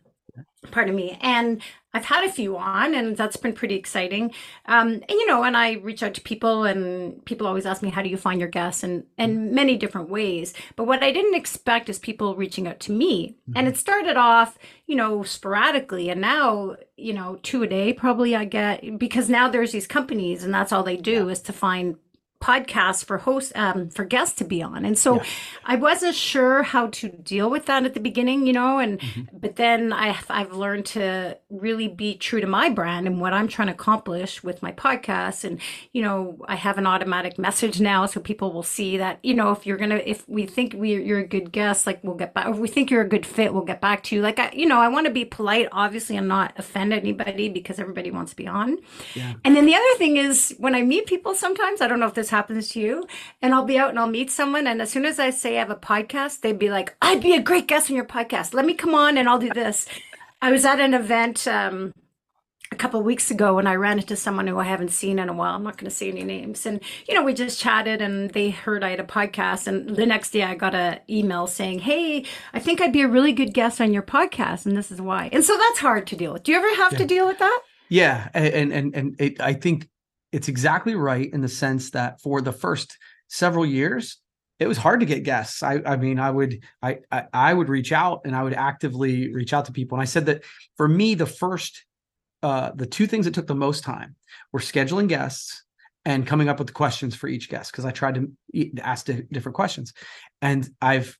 Pardon 0.71 0.95
me. 0.95 1.19
And 1.21 1.63
I've 1.93 2.05
had 2.05 2.25
a 2.25 2.33
few 2.33 2.57
on, 2.57 2.95
and 2.95 3.17
that's 3.17 3.37
been 3.37 3.53
pretty 3.53 3.75
exciting. 3.75 4.33
Um, 4.67 4.93
and 4.93 5.11
you 5.11 5.27
know, 5.27 5.43
and 5.43 5.57
I 5.57 5.73
reach 5.75 6.03
out 6.03 6.15
to 6.15 6.21
people, 6.21 6.65
and 6.65 7.25
people 7.25 7.47
always 7.47 7.67
ask 7.67 7.83
me, 7.83 7.91
"How 7.91 8.03
do 8.03 8.09
you 8.09 8.17
find 8.17 8.41
your 8.41 8.49
guests?" 8.49 8.83
and 8.83 9.05
and 9.19 9.53
many 9.53 9.77
different 9.77 10.09
ways. 10.09 10.55
But 10.77 10.85
what 10.85 11.03
I 11.03 11.13
didn't 11.13 11.35
expect 11.35 11.89
is 11.89 11.99
people 11.99 12.37
reaching 12.37 12.69
out 12.69 12.81
to 12.81 12.93
me, 12.93 13.37
and 13.55 13.67
it 13.67 13.77
started 13.77 14.17
off, 14.17 14.57
you 14.87 14.97
know, 14.97 15.23
sporadically, 15.23 16.11
and 16.11 16.21
now, 16.21 16.77
you 16.97 17.13
know, 17.13 17.39
two 17.43 17.63
a 17.63 17.67
day 17.67 17.93
probably 17.93 18.37
I 18.37 18.45
get 18.45 18.99
because 18.99 19.29
now 19.29 19.49
there's 19.49 19.73
these 19.73 19.87
companies, 19.87 20.45
and 20.45 20.55
that's 20.55 20.73
all 20.73 20.83
they 20.83 20.97
do 20.97 21.29
is 21.29 21.41
to 21.43 21.53
find 21.53 21.97
podcasts 22.41 23.05
for 23.05 23.19
hosts 23.19 23.53
um, 23.55 23.91
for 23.91 24.03
guests 24.05 24.35
to 24.39 24.45
be 24.45 24.63
on 24.63 24.85
and 24.87 24.99
so 24.99 25.17
Yeah. 25.17 25.25
i 25.67 25.77
wasn't 25.77 26.15
sure 26.15 26.63
how 26.63 26.87
to 26.87 27.09
deal 27.09 27.51
with 27.51 27.67
that 27.67 27.85
at 27.85 27.93
the 27.93 28.01
beginning 28.01 28.47
you 28.47 28.55
know 28.55 28.79
and 28.79 28.99
Mhm. 28.99 29.29
but 29.33 29.57
then 29.57 29.93
I, 29.93 30.17
i've 30.31 30.53
learned 30.55 30.87
to 30.87 31.37
really 31.51 31.87
be 31.87 32.15
true 32.17 32.41
to 32.41 32.47
my 32.47 32.71
brand 32.71 33.07
and 33.07 33.21
what 33.21 33.35
i'm 33.35 33.47
trying 33.47 33.69
to 33.69 33.75
accomplish 33.75 34.43
with 34.43 34.63
my 34.63 34.73
podcast 34.73 35.45
and 35.45 35.61
you 35.93 36.01
know 36.01 36.39
i 36.49 36.57
have 36.57 36.79
an 36.79 36.87
automatic 36.87 37.39
message 37.39 37.79
now 37.79 38.07
so 38.07 38.21
people 38.21 38.53
will 38.55 38.63
see 38.63 38.97
that 38.97 39.19
you 39.23 39.35
know 39.35 39.51
if 39.53 39.67
you're 39.67 39.77
gonna 39.77 40.01
if 40.07 40.27
we 40.27 40.47
think 40.47 40.75
we 40.75 40.95
you're 40.95 41.19
a 41.19 41.27
good 41.29 41.53
guest 41.53 41.87
like 41.87 42.03
we'll 42.03 42.15
get 42.17 42.33
back 42.33 42.49
if 42.49 42.57
we 42.57 42.69
think 42.69 42.91
you're 42.91 43.03
a 43.03 43.09
good 43.09 43.27
fit 43.27 43.53
we'll 43.53 43.65
get 43.65 43.83
back 43.83 44.03
to 44.03 44.17
you 44.17 44.23
like 44.23 44.39
i 44.39 44.51
you 44.55 44.65
know 44.67 44.79
i 44.81 44.89
want 44.89 45.07
to 45.07 45.13
be 45.13 45.27
polite 45.27 45.69
obviously 45.73 46.17
and 46.17 46.27
not 46.27 46.55
offend 46.57 46.93
anybody 46.95 47.51
because 47.51 47.79
everybody 47.79 48.11
wants 48.11 48.31
to 48.31 48.37
be 48.37 48.47
on 48.47 48.79
Yeah. 49.15 49.35
and 49.45 49.55
then 49.55 49.67
the 49.67 49.75
other 49.75 49.95
thing 49.99 50.17
is 50.17 50.55
when 50.59 50.75
I 50.75 50.83
meet 50.83 51.07
people 51.07 51.35
sometimes, 51.35 51.81
I 51.81 51.87
don't 51.89 52.01
know 52.01 52.07
if 52.07 52.15
this 52.15 52.30
happens 52.31 52.69
to 52.71 52.81
you, 52.81 53.07
and 53.43 53.55
I'll 53.55 53.65
be 53.65 53.79
out 53.79 53.91
and 53.91 53.99
I'll 53.99 54.07
meet 54.07 54.31
someone, 54.31 54.67
and 54.67 54.81
as 54.81 54.91
soon 54.91 55.05
as 55.05 55.19
I 55.19 55.31
say 55.31 55.57
I 55.57 55.61
have 55.61 55.71
a 55.71 55.77
podcast, 55.77 56.41
they'd 56.41 56.59
be 56.59 56.71
like, 56.71 56.97
I'd 57.03 57.23
be 57.23 57.35
a 57.35 57.43
great 57.43 57.69
guest 57.69 57.91
on 57.91 57.97
your 57.97 58.05
podcast. 58.05 58.55
Let 58.55 58.65
me 58.65 58.75
come 58.75 58.95
on 58.95 59.19
and 59.19 59.29
I'll 59.29 59.39
do 59.39 59.51
this. 59.51 59.87
I 60.43 60.51
was 60.51 60.65
at 60.65 60.81
an 60.81 60.95
event 60.95 61.47
um, 61.47 61.93
a 62.73 62.77
couple 62.77 63.01
of 63.01 63.05
weeks 63.05 63.31
ago 63.31 63.59
and 63.59 63.69
I 63.69 63.75
ran 63.75 63.99
into 63.99 64.17
someone 64.17 64.47
who 64.47 64.59
I 64.59 64.65
haven't 64.65 64.93
seen 64.93 65.19
in 65.19 65.29
a 65.29 65.33
while. 65.33 65.55
I'm 65.55 65.63
not 65.63 65.77
going 65.77 65.91
to 65.91 65.95
say 65.95 66.09
any 66.09 66.23
names. 66.23 66.65
And, 66.67 66.81
you 67.09 67.15
know, 67.15 67.23
we 67.23 67.35
just 67.35 67.61
chatted 67.61 68.01
and 68.01 68.31
they 68.31 68.51
heard 68.51 68.85
I 68.85 68.91
had 68.91 69.01
a 69.01 69.05
podcast. 69.05 69.67
And 69.67 69.97
the 69.97 70.07
next 70.07 70.31
day 70.31 70.43
I 70.45 70.55
got 70.55 70.75
an 70.75 71.01
email 71.09 71.47
saying, 71.47 71.81
Hey, 71.81 72.25
I 72.55 72.61
think 72.61 72.81
I'd 72.81 72.93
be 72.93 73.03
a 73.03 73.09
really 73.09 73.33
good 73.33 73.53
guest 73.53 73.81
on 73.81 73.93
your 73.93 74.03
podcast. 74.03 74.67
And 74.67 74.77
this 74.77 74.91
is 74.91 75.01
why. 75.01 75.29
And 75.33 75.45
so 75.45 75.57
that's 75.57 75.81
hard 75.81 76.07
to 76.09 76.17
deal 76.17 76.33
with. 76.33 76.45
Do 76.45 76.53
you 76.53 76.59
ever 76.59 76.75
have 76.77 76.97
to 76.97 77.05
deal 77.05 77.27
with 77.27 77.39
that? 77.39 77.61
Yeah, 77.91 78.29
and 78.35 78.73
and 78.73 78.95
and 78.95 79.21
it, 79.21 79.41
I 79.41 79.53
think 79.53 79.89
it's 80.33 80.49
exactly 80.49 80.95
right 80.95 81.33
in 81.33 81.41
the 81.41 81.49
sense 81.49 81.91
that 81.91 82.21
for 82.21 82.41
the 82.41 82.53
first 82.53 82.97
several 83.29 83.67
years, 83.67 84.19
it 84.59 84.69
was 84.69 84.79
hard 84.79 85.01
to 85.01 85.07
get 85.07 85.25
guests. 85.25 85.63
I 85.63 85.81
I 85.85 85.97
mean, 85.97 86.19
I 86.19 86.31
would 86.31 86.63
I 86.83 86.99
I, 87.11 87.25
I 87.33 87.55
would 87.55 87.69
reach 87.69 87.93
out 87.93 88.23
and 88.25 88.37
I 88.37 88.43
would 88.43 88.55
actively 88.55 89.33
reach 89.33 89.53
out 89.53 89.65
to 89.67 89.73
people. 89.73 89.97
And 89.97 90.03
I 90.03 90.07
said 90.07 90.27
that 90.27 90.43
for 90.77 90.87
me, 90.87 91.15
the 91.15 91.27
first 91.27 91.85
uh 92.43 92.71
the 92.75 92.87
two 92.87 93.07
things 93.07 93.25
that 93.25 93.35
took 93.35 93.47
the 93.47 93.55
most 93.55 93.83
time 93.83 94.17
were 94.53 94.61
scheduling 94.61 95.09
guests 95.09 95.65
and 96.05 96.27
coming 96.27 96.49
up 96.49 96.59
with 96.59 96.69
the 96.69 96.73
questions 96.73 97.15
for 97.15 97.29
each 97.29 97.49
guest 97.49 97.73
because 97.73 97.85
I 97.85 97.91
tried 97.91 98.15
to 98.17 98.81
ask 98.83 99.07
different 99.07 99.57
questions. 99.57 99.93
And 100.41 100.69
I've 100.81 101.19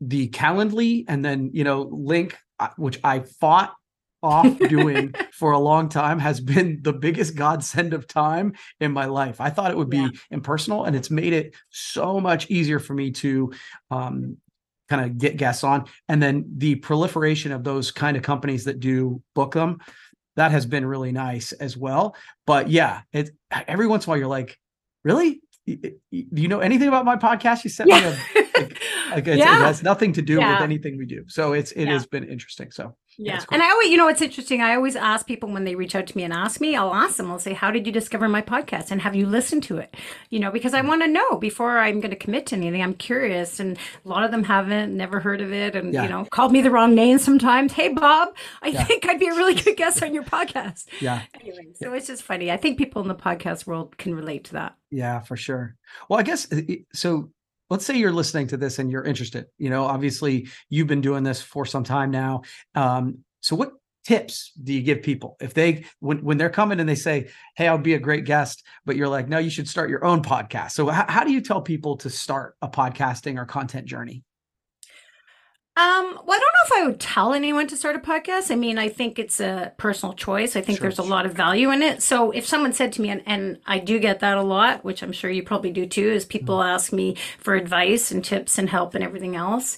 the 0.00 0.28
Calendly 0.28 1.04
and 1.08 1.24
then 1.24 1.50
you 1.52 1.64
know 1.64 1.82
link 1.82 2.36
which 2.76 2.98
I 3.04 3.20
fought 3.20 3.74
off 4.22 4.58
doing 4.68 5.14
for 5.32 5.52
a 5.52 5.58
long 5.58 5.88
time 5.88 6.18
has 6.18 6.40
been 6.40 6.80
the 6.82 6.92
biggest 6.92 7.34
godsend 7.36 7.92
of 7.94 8.06
time 8.06 8.54
in 8.80 8.92
my 8.92 9.04
life. 9.06 9.40
I 9.40 9.50
thought 9.50 9.70
it 9.70 9.76
would 9.76 9.90
be 9.90 9.98
Yeah. 9.98 10.08
impersonal 10.30 10.84
and 10.84 10.96
it's 10.96 11.10
made 11.10 11.32
it 11.32 11.54
so 11.70 12.20
much 12.20 12.50
easier 12.50 12.78
for 12.78 12.94
me 12.94 13.10
to 13.12 13.52
um, 13.90 14.36
kind 14.88 15.04
of 15.04 15.18
get 15.18 15.36
guests 15.36 15.64
on. 15.64 15.84
And 16.08 16.22
then 16.22 16.44
the 16.56 16.76
proliferation 16.76 17.52
of 17.52 17.64
those 17.64 17.90
kind 17.90 18.16
of 18.16 18.22
companies 18.22 18.64
that 18.64 18.80
do 18.80 19.22
book 19.34 19.54
them, 19.54 19.78
that 20.36 20.50
has 20.50 20.66
been 20.66 20.84
really 20.86 21.12
nice 21.12 21.52
as 21.52 21.76
well. 21.76 22.14
But 22.46 22.68
yeah, 22.70 23.02
it 23.12 23.30
every 23.66 23.86
once 23.86 24.06
in 24.06 24.08
a 24.08 24.12
while 24.12 24.18
you're 24.18 24.28
like, 24.28 24.58
really? 25.04 25.40
Do 25.66 25.90
you 26.10 26.46
know 26.46 26.60
anything 26.60 26.86
about 26.88 27.04
my 27.04 27.16
podcast? 27.16 27.64
You 27.64 27.70
sent 27.70 27.90
me 27.90 27.96
a 27.98 28.16
it's, 29.14 29.28
it 29.28 29.38
Yeah. 29.38 29.58
has 29.58 29.82
nothing 29.82 30.12
to 30.14 30.22
do 30.22 30.34
Yeah. 30.34 30.54
with 30.54 30.62
anything 30.62 30.96
we 30.98 31.06
do. 31.06 31.24
So 31.28 31.52
it's 31.52 31.72
it 31.72 31.84
Yeah. 31.86 31.92
has 31.92 32.06
been 32.06 32.24
interesting. 32.24 32.70
So 32.70 32.96
Yeah. 33.18 33.38
Cool. 33.38 33.46
And 33.52 33.62
I 33.62 33.70
always, 33.70 33.88
you 33.90 33.96
know, 33.96 34.08
it's 34.08 34.20
interesting. 34.20 34.60
I 34.60 34.74
always 34.74 34.94
ask 34.96 35.26
people 35.26 35.50
when 35.50 35.64
they 35.64 35.74
reach 35.74 35.94
out 35.94 36.06
to 36.08 36.16
me 36.16 36.22
and 36.24 36.32
ask 36.34 36.60
me, 36.60 36.76
I'll 36.76 36.94
ask 36.94 37.16
them, 37.16 37.30
I'll 37.30 37.38
say, 37.38 37.54
How 37.54 37.70
did 37.70 37.86
you 37.86 37.92
discover 37.92 38.28
my 38.28 38.42
podcast? 38.42 38.90
And 38.90 39.00
have 39.02 39.14
you 39.16 39.26
listened 39.26 39.62
to 39.64 39.78
it? 39.78 39.96
You 40.30 40.38
know, 40.40 40.50
because 40.50 40.74
I 40.74 40.82
Mm. 40.82 40.88
want 40.88 41.02
to 41.02 41.08
know 41.08 41.36
before 41.38 41.78
I'm 41.78 42.00
going 42.00 42.10
to 42.10 42.16
commit 42.16 42.46
to 42.46 42.56
anything. 42.56 42.82
I'm 42.82 42.94
curious. 42.94 43.58
And 43.58 43.78
a 44.04 44.08
lot 44.08 44.24
of 44.24 44.30
them 44.32 44.44
haven't, 44.44 44.94
never 44.96 45.20
heard 45.20 45.40
of 45.40 45.52
it. 45.52 45.74
And, 45.74 45.94
Yeah. 45.94 46.02
you 46.02 46.08
know, 46.10 46.26
called 46.30 46.52
me 46.52 46.60
the 46.60 46.70
wrong 46.70 46.94
name 46.94 47.18
sometimes. 47.18 47.72
Hey, 47.72 47.88
Bob, 47.88 48.34
I 48.62 48.68
Yeah. 48.68 48.84
think 48.84 49.08
I'd 49.08 49.18
be 49.20 49.28
a 49.28 49.34
really 49.34 49.54
good 49.54 49.76
guest 49.76 50.02
on 50.02 50.12
your 50.12 50.24
podcast. 50.24 50.84
yeah. 51.00 51.22
Anyway, 51.40 51.68
so 51.74 51.92
it's 51.94 52.06
just 52.08 52.22
funny. 52.22 52.50
I 52.52 52.56
think 52.58 52.76
people 52.76 53.00
in 53.02 53.08
the 53.08 53.14
podcast 53.14 53.66
world 53.66 53.96
can 53.96 54.14
relate 54.14 54.44
to 54.44 54.52
that. 54.54 54.74
Yeah, 54.90 55.20
for 55.20 55.36
sure. 55.36 55.74
Well, 56.08 56.18
I 56.18 56.22
guess 56.22 56.50
uh, 56.52 56.60
so. 56.92 57.30
Let's 57.68 57.84
say 57.84 57.96
you're 57.96 58.12
listening 58.12 58.46
to 58.48 58.56
this 58.56 58.78
and 58.78 58.90
you're 58.90 59.04
interested. 59.04 59.46
You 59.58 59.70
know, 59.70 59.84
obviously 59.84 60.48
you've 60.68 60.86
been 60.86 61.00
doing 61.00 61.24
this 61.24 61.42
for 61.42 61.66
some 61.66 61.84
time 61.84 62.10
now. 62.10 62.42
Um, 62.74 63.18
so, 63.40 63.56
what 63.56 63.72
tips 64.04 64.52
do 64.62 64.72
you 64.72 64.82
give 64.82 65.02
people 65.02 65.36
if 65.40 65.52
they 65.52 65.84
when 65.98 66.18
when 66.18 66.38
they're 66.38 66.50
coming 66.50 66.78
and 66.78 66.88
they 66.88 66.94
say, 66.94 67.28
"Hey, 67.56 67.66
I'll 67.66 67.78
be 67.78 67.94
a 67.94 67.98
great 67.98 68.24
guest," 68.24 68.64
but 68.84 68.96
you're 68.96 69.08
like, 69.08 69.28
"No, 69.28 69.38
you 69.38 69.50
should 69.50 69.68
start 69.68 69.90
your 69.90 70.04
own 70.04 70.22
podcast." 70.22 70.72
So, 70.72 70.88
how, 70.88 71.06
how 71.08 71.24
do 71.24 71.32
you 71.32 71.40
tell 71.40 71.60
people 71.60 71.96
to 71.98 72.10
start 72.10 72.54
a 72.62 72.68
podcasting 72.68 73.36
or 73.38 73.46
content 73.46 73.86
journey? 73.86 74.22
Um, 75.78 76.04
well, 76.24 76.36
I 76.36 76.38
don't 76.38 76.40
know 76.40 76.64
if 76.64 76.72
I 76.72 76.86
would 76.86 77.00
tell 77.00 77.34
anyone 77.34 77.66
to 77.66 77.76
start 77.76 77.96
a 77.96 77.98
podcast. 77.98 78.50
I 78.50 78.54
mean, 78.54 78.78
I 78.78 78.88
think 78.88 79.18
it's 79.18 79.40
a 79.40 79.72
personal 79.76 80.14
choice. 80.14 80.56
I 80.56 80.62
think 80.62 80.78
Sure, 80.78 80.84
there's 80.84 80.98
a 80.98 81.02
sure. 81.02 81.10
lot 81.10 81.26
of 81.26 81.34
value 81.34 81.70
in 81.70 81.82
it. 81.82 82.02
So 82.02 82.30
if 82.30 82.46
someone 82.46 82.72
said 82.72 82.92
to 82.94 83.02
me, 83.02 83.10
and, 83.10 83.22
and 83.26 83.58
I 83.66 83.78
do 83.78 83.98
get 83.98 84.20
that 84.20 84.38
a 84.38 84.42
lot, 84.42 84.84
which 84.84 85.02
I'm 85.02 85.12
sure 85.12 85.30
you 85.30 85.42
probably 85.42 85.70
do 85.72 85.84
too, 85.86 86.08
is 86.08 86.24
people 86.24 86.56
Mm-hmm. 86.58 86.68
ask 86.68 86.92
me 86.94 87.16
for 87.38 87.54
advice 87.54 88.10
and 88.10 88.24
tips 88.24 88.56
and 88.56 88.70
help 88.70 88.94
and 88.94 89.04
everything 89.04 89.36
else. 89.36 89.76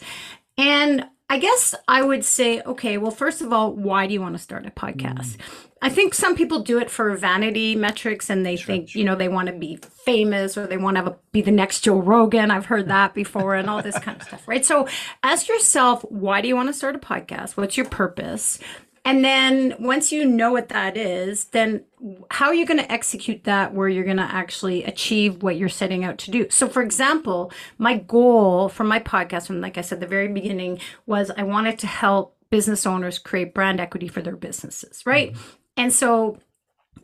And 0.57 1.05
I 1.31 1.39
guess 1.39 1.75
I 1.89 2.03
would 2.03 2.25
say, 2.25 2.63
okay, 2.63 2.97
well, 2.97 3.11
first 3.11 3.43
of 3.43 3.53
all, 3.53 3.73
why 3.73 4.07
do 4.07 4.15
you 4.15 4.21
want 4.21 4.35
to 4.35 4.39
start 4.43 4.67
a 4.67 4.71
podcast? 4.71 5.37
I 5.81 5.89
think 5.89 6.15
some 6.15 6.35
people 6.35 6.61
do 6.61 6.79
it 6.79 6.91
for 6.91 7.15
vanity 7.17 7.77
metrics 7.77 8.31
and 8.31 8.45
they 8.45 8.57
Sure, 8.57 8.67
think, 8.67 8.89
sure. 8.91 8.99
you 8.99 9.05
know, 9.05 9.15
they 9.15 9.29
want 9.29 9.47
to 9.47 9.53
be 9.53 9.79
famous 10.05 10.57
or 10.59 10.67
they 10.67 10.77
want 10.77 10.97
to 10.97 11.07
a, 11.07 11.17
be 11.33 11.41
the 11.41 11.51
next 11.51 11.81
Joe 11.81 12.01
Rogan. 12.01 12.51
I've 12.51 12.67
heard 12.67 12.89
that 12.89 13.15
before 13.15 13.55
and 13.55 13.71
all 13.71 13.83
this 13.83 13.99
kind 13.99 14.21
of 14.21 14.27
stuff, 14.27 14.47
right? 14.49 14.65
So 14.65 14.89
ask 15.23 15.49
yourself, 15.49 16.05
why 16.09 16.41
do 16.41 16.49
you 16.49 16.57
want 16.57 16.69
to 16.69 16.73
start 16.73 16.97
a 16.97 16.99
podcast? 16.99 17.57
What's 17.57 17.77
your 17.77 17.87
purpose? 17.87 18.59
And 19.05 19.25
then 19.25 19.75
once 19.79 20.13
you 20.13 20.27
know 20.27 20.53
what 20.53 20.69
that 20.69 20.97
is, 20.97 21.47
then 21.47 21.85
how 22.31 22.47
are 22.49 22.55
you 22.55 22.67
going 22.67 22.81
to 22.81 22.93
execute 22.93 23.45
that 23.45 23.73
where 23.73 23.89
you're 23.89 24.05
going 24.05 24.19
to 24.19 24.23
actually 24.23 24.85
achieve 24.85 25.43
what 25.43 25.57
you're 25.57 25.71
setting 25.71 26.05
out 26.05 26.19
to 26.19 26.31
do? 26.31 26.51
So, 26.51 26.69
for 26.69 26.83
example, 26.83 27.51
my 27.79 27.97
goal 27.97 28.69
for 28.69 28.85
my 28.85 28.99
podcast, 29.01 29.47
from 29.47 29.61
like 29.63 29.79
I 29.79 29.83
said, 29.83 30.01
the 30.01 30.07
very 30.07 30.29
beginning 30.29 30.81
was 31.07 31.31
I 31.31 31.45
wanted 31.45 31.79
to 31.79 31.87
help 31.87 32.37
business 32.51 32.87
owners 32.87 33.19
create 33.19 33.55
brand 33.55 33.81
equity 33.81 34.09
for 34.09 34.21
their 34.21 34.37
businesses, 34.37 35.03
right? 35.07 35.33
Mm-hmm. 35.33 35.51
And 35.79 35.93
so 35.93 36.39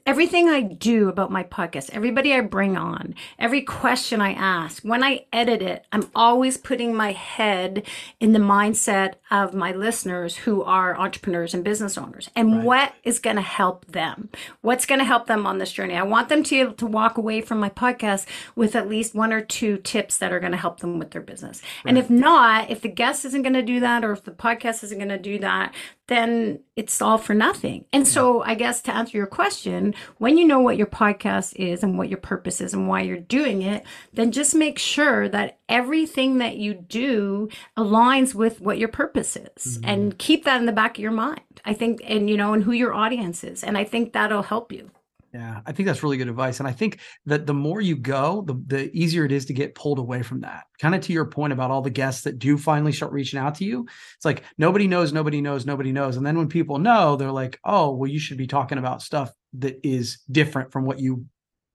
everything 0.06 0.50
I 0.50 0.60
do 0.60 1.08
about 1.08 1.30
my 1.30 1.44
podcast, 1.44 1.88
everybody 1.90 2.34
I 2.34 2.40
bring 2.40 2.76
on, 2.76 3.14
every 3.38 3.62
question 3.62 4.20
I 4.20 4.32
ask, 4.32 4.82
when 4.82 5.02
I 5.02 5.24
edit 5.32 5.62
it, 5.62 5.86
I'm 5.92 6.10
always 6.14 6.58
putting 6.58 6.94
my 6.94 7.12
head 7.12 7.86
in 8.20 8.32
the 8.32 8.38
mindset 8.38 9.14
of 9.30 9.54
my 9.54 9.72
listeners 9.72 10.36
who 10.36 10.62
are 10.62 10.98
entrepreneurs 10.98 11.54
and 11.54 11.64
business 11.64 11.96
owners 11.96 12.28
and 12.36 12.56
Right. 12.56 12.64
what 12.64 12.94
is 13.04 13.18
going 13.18 13.36
to 13.36 13.42
help 13.42 13.86
them. 13.86 14.28
What's 14.60 14.84
going 14.84 14.98
to 14.98 15.06
help 15.06 15.26
them 15.26 15.46
on 15.46 15.58
this 15.58 15.72
journey? 15.72 15.96
I 15.96 16.02
want 16.02 16.28
them 16.28 16.42
to 16.42 16.50
be 16.50 16.60
able 16.60 16.74
to 16.74 16.86
walk 16.86 17.16
away 17.16 17.40
from 17.40 17.58
my 17.58 17.70
podcast 17.70 18.26
with 18.54 18.76
at 18.76 18.88
least 18.88 19.14
one 19.14 19.32
or 19.32 19.40
two 19.40 19.78
tips 19.78 20.18
that 20.18 20.32
are 20.32 20.40
going 20.40 20.52
to 20.52 20.58
help 20.58 20.80
them 20.80 20.98
with 20.98 21.12
their 21.12 21.22
business. 21.22 21.62
And 21.86 21.96
if 21.96 22.10
not, 22.10 22.70
if 22.70 22.82
the 22.82 22.88
guest 22.88 23.24
isn't 23.24 23.42
going 23.42 23.54
to 23.54 23.62
do 23.62 23.80
that 23.80 24.04
or 24.04 24.12
if 24.12 24.24
the 24.24 24.32
podcast 24.32 24.84
isn't 24.84 24.98
going 24.98 25.08
to 25.08 25.18
do 25.18 25.38
that, 25.38 25.72
then 26.08 26.60
it's 26.76 27.00
all 27.00 27.18
for 27.18 27.34
nothing. 27.34 27.86
And 27.92 28.06
so, 28.06 28.42
I 28.42 28.54
guess 28.54 28.82
to 28.82 28.94
answer 28.94 29.16
your 29.16 29.26
question, 29.26 29.94
when 30.18 30.36
you 30.36 30.44
know 30.44 30.60
what 30.60 30.76
your 30.76 30.86
podcast 30.86 31.54
is 31.56 31.82
and 31.82 31.96
what 31.96 32.08
your 32.08 32.18
purpose 32.18 32.60
is 32.60 32.74
and 32.74 32.88
why 32.88 33.02
you're 33.02 33.16
doing 33.16 33.62
it, 33.62 33.84
then 34.12 34.30
just 34.30 34.54
make 34.54 34.78
sure 34.78 35.28
that 35.28 35.58
everything 35.68 36.38
that 36.38 36.56
you 36.56 36.74
do 36.74 37.48
aligns 37.76 38.34
with 38.34 38.60
what 38.60 38.78
your 38.78 38.88
purpose 38.88 39.36
is 39.36 39.78
mm-hmm. 39.78 39.88
and 39.88 40.18
keep 40.18 40.44
that 40.44 40.60
in 40.60 40.66
the 40.66 40.72
back 40.72 40.98
of 40.98 41.02
your 41.02 41.12
mind. 41.12 41.40
I 41.64 41.72
think, 41.72 42.02
and 42.04 42.28
you 42.28 42.36
know, 42.36 42.52
and 42.52 42.64
who 42.64 42.72
your 42.72 42.92
audience 42.92 43.42
is. 43.42 43.64
And 43.64 43.78
I 43.78 43.84
think 43.84 44.12
that'll 44.12 44.42
help 44.42 44.72
you. 44.72 44.90
Yeah, 45.34 45.62
I 45.66 45.72
think 45.72 45.88
that's 45.88 46.04
really 46.04 46.16
good 46.16 46.28
advice. 46.28 46.60
And 46.60 46.68
I 46.68 46.70
think 46.70 47.00
that 47.26 47.44
the 47.44 47.52
more 47.52 47.80
you 47.80 47.96
go, 47.96 48.42
the, 48.46 48.54
the 48.68 48.96
easier 48.96 49.24
it 49.24 49.32
is 49.32 49.46
to 49.46 49.52
get 49.52 49.74
pulled 49.74 49.98
away 49.98 50.22
from 50.22 50.42
that. 50.42 50.66
Kind 50.78 50.94
of 50.94 51.00
to 51.02 51.12
your 51.12 51.24
point 51.24 51.52
about 51.52 51.72
all 51.72 51.82
the 51.82 51.90
guests 51.90 52.22
that 52.22 52.38
do 52.38 52.56
finally 52.56 52.92
start 52.92 53.10
reaching 53.10 53.40
out 53.40 53.56
to 53.56 53.64
you. 53.64 53.84
It's 54.14 54.24
like 54.24 54.44
nobody 54.58 54.86
knows, 54.86 55.12
nobody 55.12 55.40
knows, 55.40 55.66
nobody 55.66 55.90
knows. 55.90 56.16
And 56.16 56.24
then 56.24 56.38
when 56.38 56.48
people 56.48 56.78
know, 56.78 57.16
they're 57.16 57.32
like, 57.32 57.58
oh, 57.64 57.90
well, 57.96 58.08
you 58.08 58.20
should 58.20 58.38
be 58.38 58.46
talking 58.46 58.78
about 58.78 59.02
stuff 59.02 59.32
that 59.54 59.80
is 59.82 60.18
different 60.30 60.70
from 60.70 60.84
what 60.84 61.00
you 61.00 61.26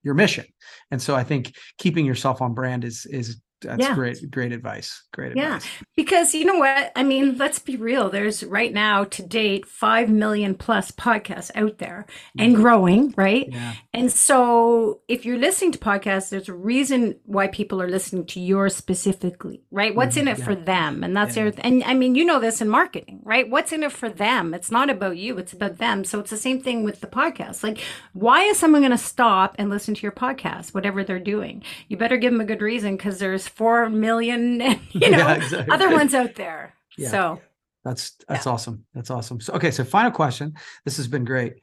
your 0.02 0.14
mission. 0.14 0.46
And 0.90 1.02
so 1.02 1.14
I 1.14 1.22
think 1.22 1.54
keeping 1.76 2.06
yourself 2.06 2.40
on 2.40 2.54
brand 2.54 2.82
is 2.82 3.04
is 3.04 3.42
that's 3.60 3.82
Yeah. 3.82 3.94
great. 3.94 4.30
Great 4.30 4.52
advice. 4.52 5.02
Great 5.12 5.36
Yeah. 5.36 5.56
advice. 5.56 5.70
Because 5.96 6.34
you 6.34 6.44
know 6.44 6.58
what? 6.58 6.92
I 6.96 7.02
mean, 7.02 7.36
let's 7.38 7.58
be 7.58 7.76
real. 7.76 8.10
There's 8.10 8.42
right 8.44 8.72
now 8.72 9.04
to 9.04 9.22
date 9.22 9.66
5 9.66 10.08
million 10.08 10.54
plus 10.54 10.90
podcasts 10.90 11.50
out 11.54 11.78
there 11.78 12.06
and 12.38 12.54
growing, 12.56 13.12
right? 13.16 13.48
Yeah. 13.50 13.74
And 13.92 14.10
so 14.10 15.00
if 15.08 15.24
you're 15.24 15.38
listening 15.38 15.72
to 15.72 15.78
podcasts, 15.78 16.30
there's 16.30 16.48
a 16.48 16.54
reason 16.54 17.16
why 17.24 17.48
people 17.48 17.80
are 17.82 17.88
listening 17.88 18.26
to 18.26 18.40
yours 18.40 18.74
specifically, 18.76 19.62
right? 19.70 19.94
What's 19.94 20.16
in 20.16 20.28
it 20.28 20.38
Mhm, 20.38 20.44
for 20.44 20.54
them? 20.54 21.02
And 21.04 21.16
that's 21.16 21.36
Yeah. 21.36 21.50
their, 21.50 21.52
and 21.64 21.82
I 21.84 21.94
mean, 21.94 22.14
you 22.14 22.24
know 22.24 22.40
this 22.40 22.60
in 22.60 22.68
marketing, 22.68 23.20
right? 23.24 23.48
What's 23.48 23.72
in 23.72 23.82
it 23.82 23.92
for 23.92 24.08
them? 24.08 24.54
It's 24.54 24.70
not 24.70 24.90
about 24.90 25.16
you, 25.16 25.38
it's 25.38 25.52
about 25.52 25.78
them. 25.78 26.04
So 26.04 26.18
it's 26.20 26.30
the 26.30 26.36
same 26.36 26.60
thing 26.60 26.84
with 26.84 27.00
the 27.00 27.06
podcast. 27.06 27.62
Like, 27.62 27.78
why 28.12 28.42
is 28.44 28.58
someone 28.58 28.80
going 28.82 28.90
to 28.92 28.98
stop 28.98 29.54
and 29.58 29.70
listen 29.70 29.94
to 29.94 30.02
your 30.02 30.12
podcast, 30.12 30.74
whatever 30.74 31.04
they're 31.04 31.18
doing? 31.18 31.62
You 31.88 31.96
better 31.96 32.16
give 32.16 32.32
them 32.32 32.40
a 32.40 32.44
good 32.44 32.62
reason 32.62 32.96
because 32.96 33.18
there's 33.18 33.48
4 33.50 33.90
million, 33.90 34.60
you 34.90 35.10
know, 35.10 35.18
Yeah, 35.18 35.34
exactly. 35.34 35.74
other 35.74 35.90
ones 35.90 36.14
out 36.14 36.34
there. 36.34 36.74
Yeah. 36.98 37.08
So 37.10 37.40
That's 37.84 38.12
that's 38.28 38.46
awesome. 38.46 38.84
That's 38.94 39.10
awesome. 39.10 39.40
So 39.40 39.54
okay, 39.54 39.70
so 39.70 39.84
final 39.84 40.10
question. 40.10 40.54
This 40.84 40.96
has 40.98 41.08
been 41.08 41.24
great. 41.24 41.54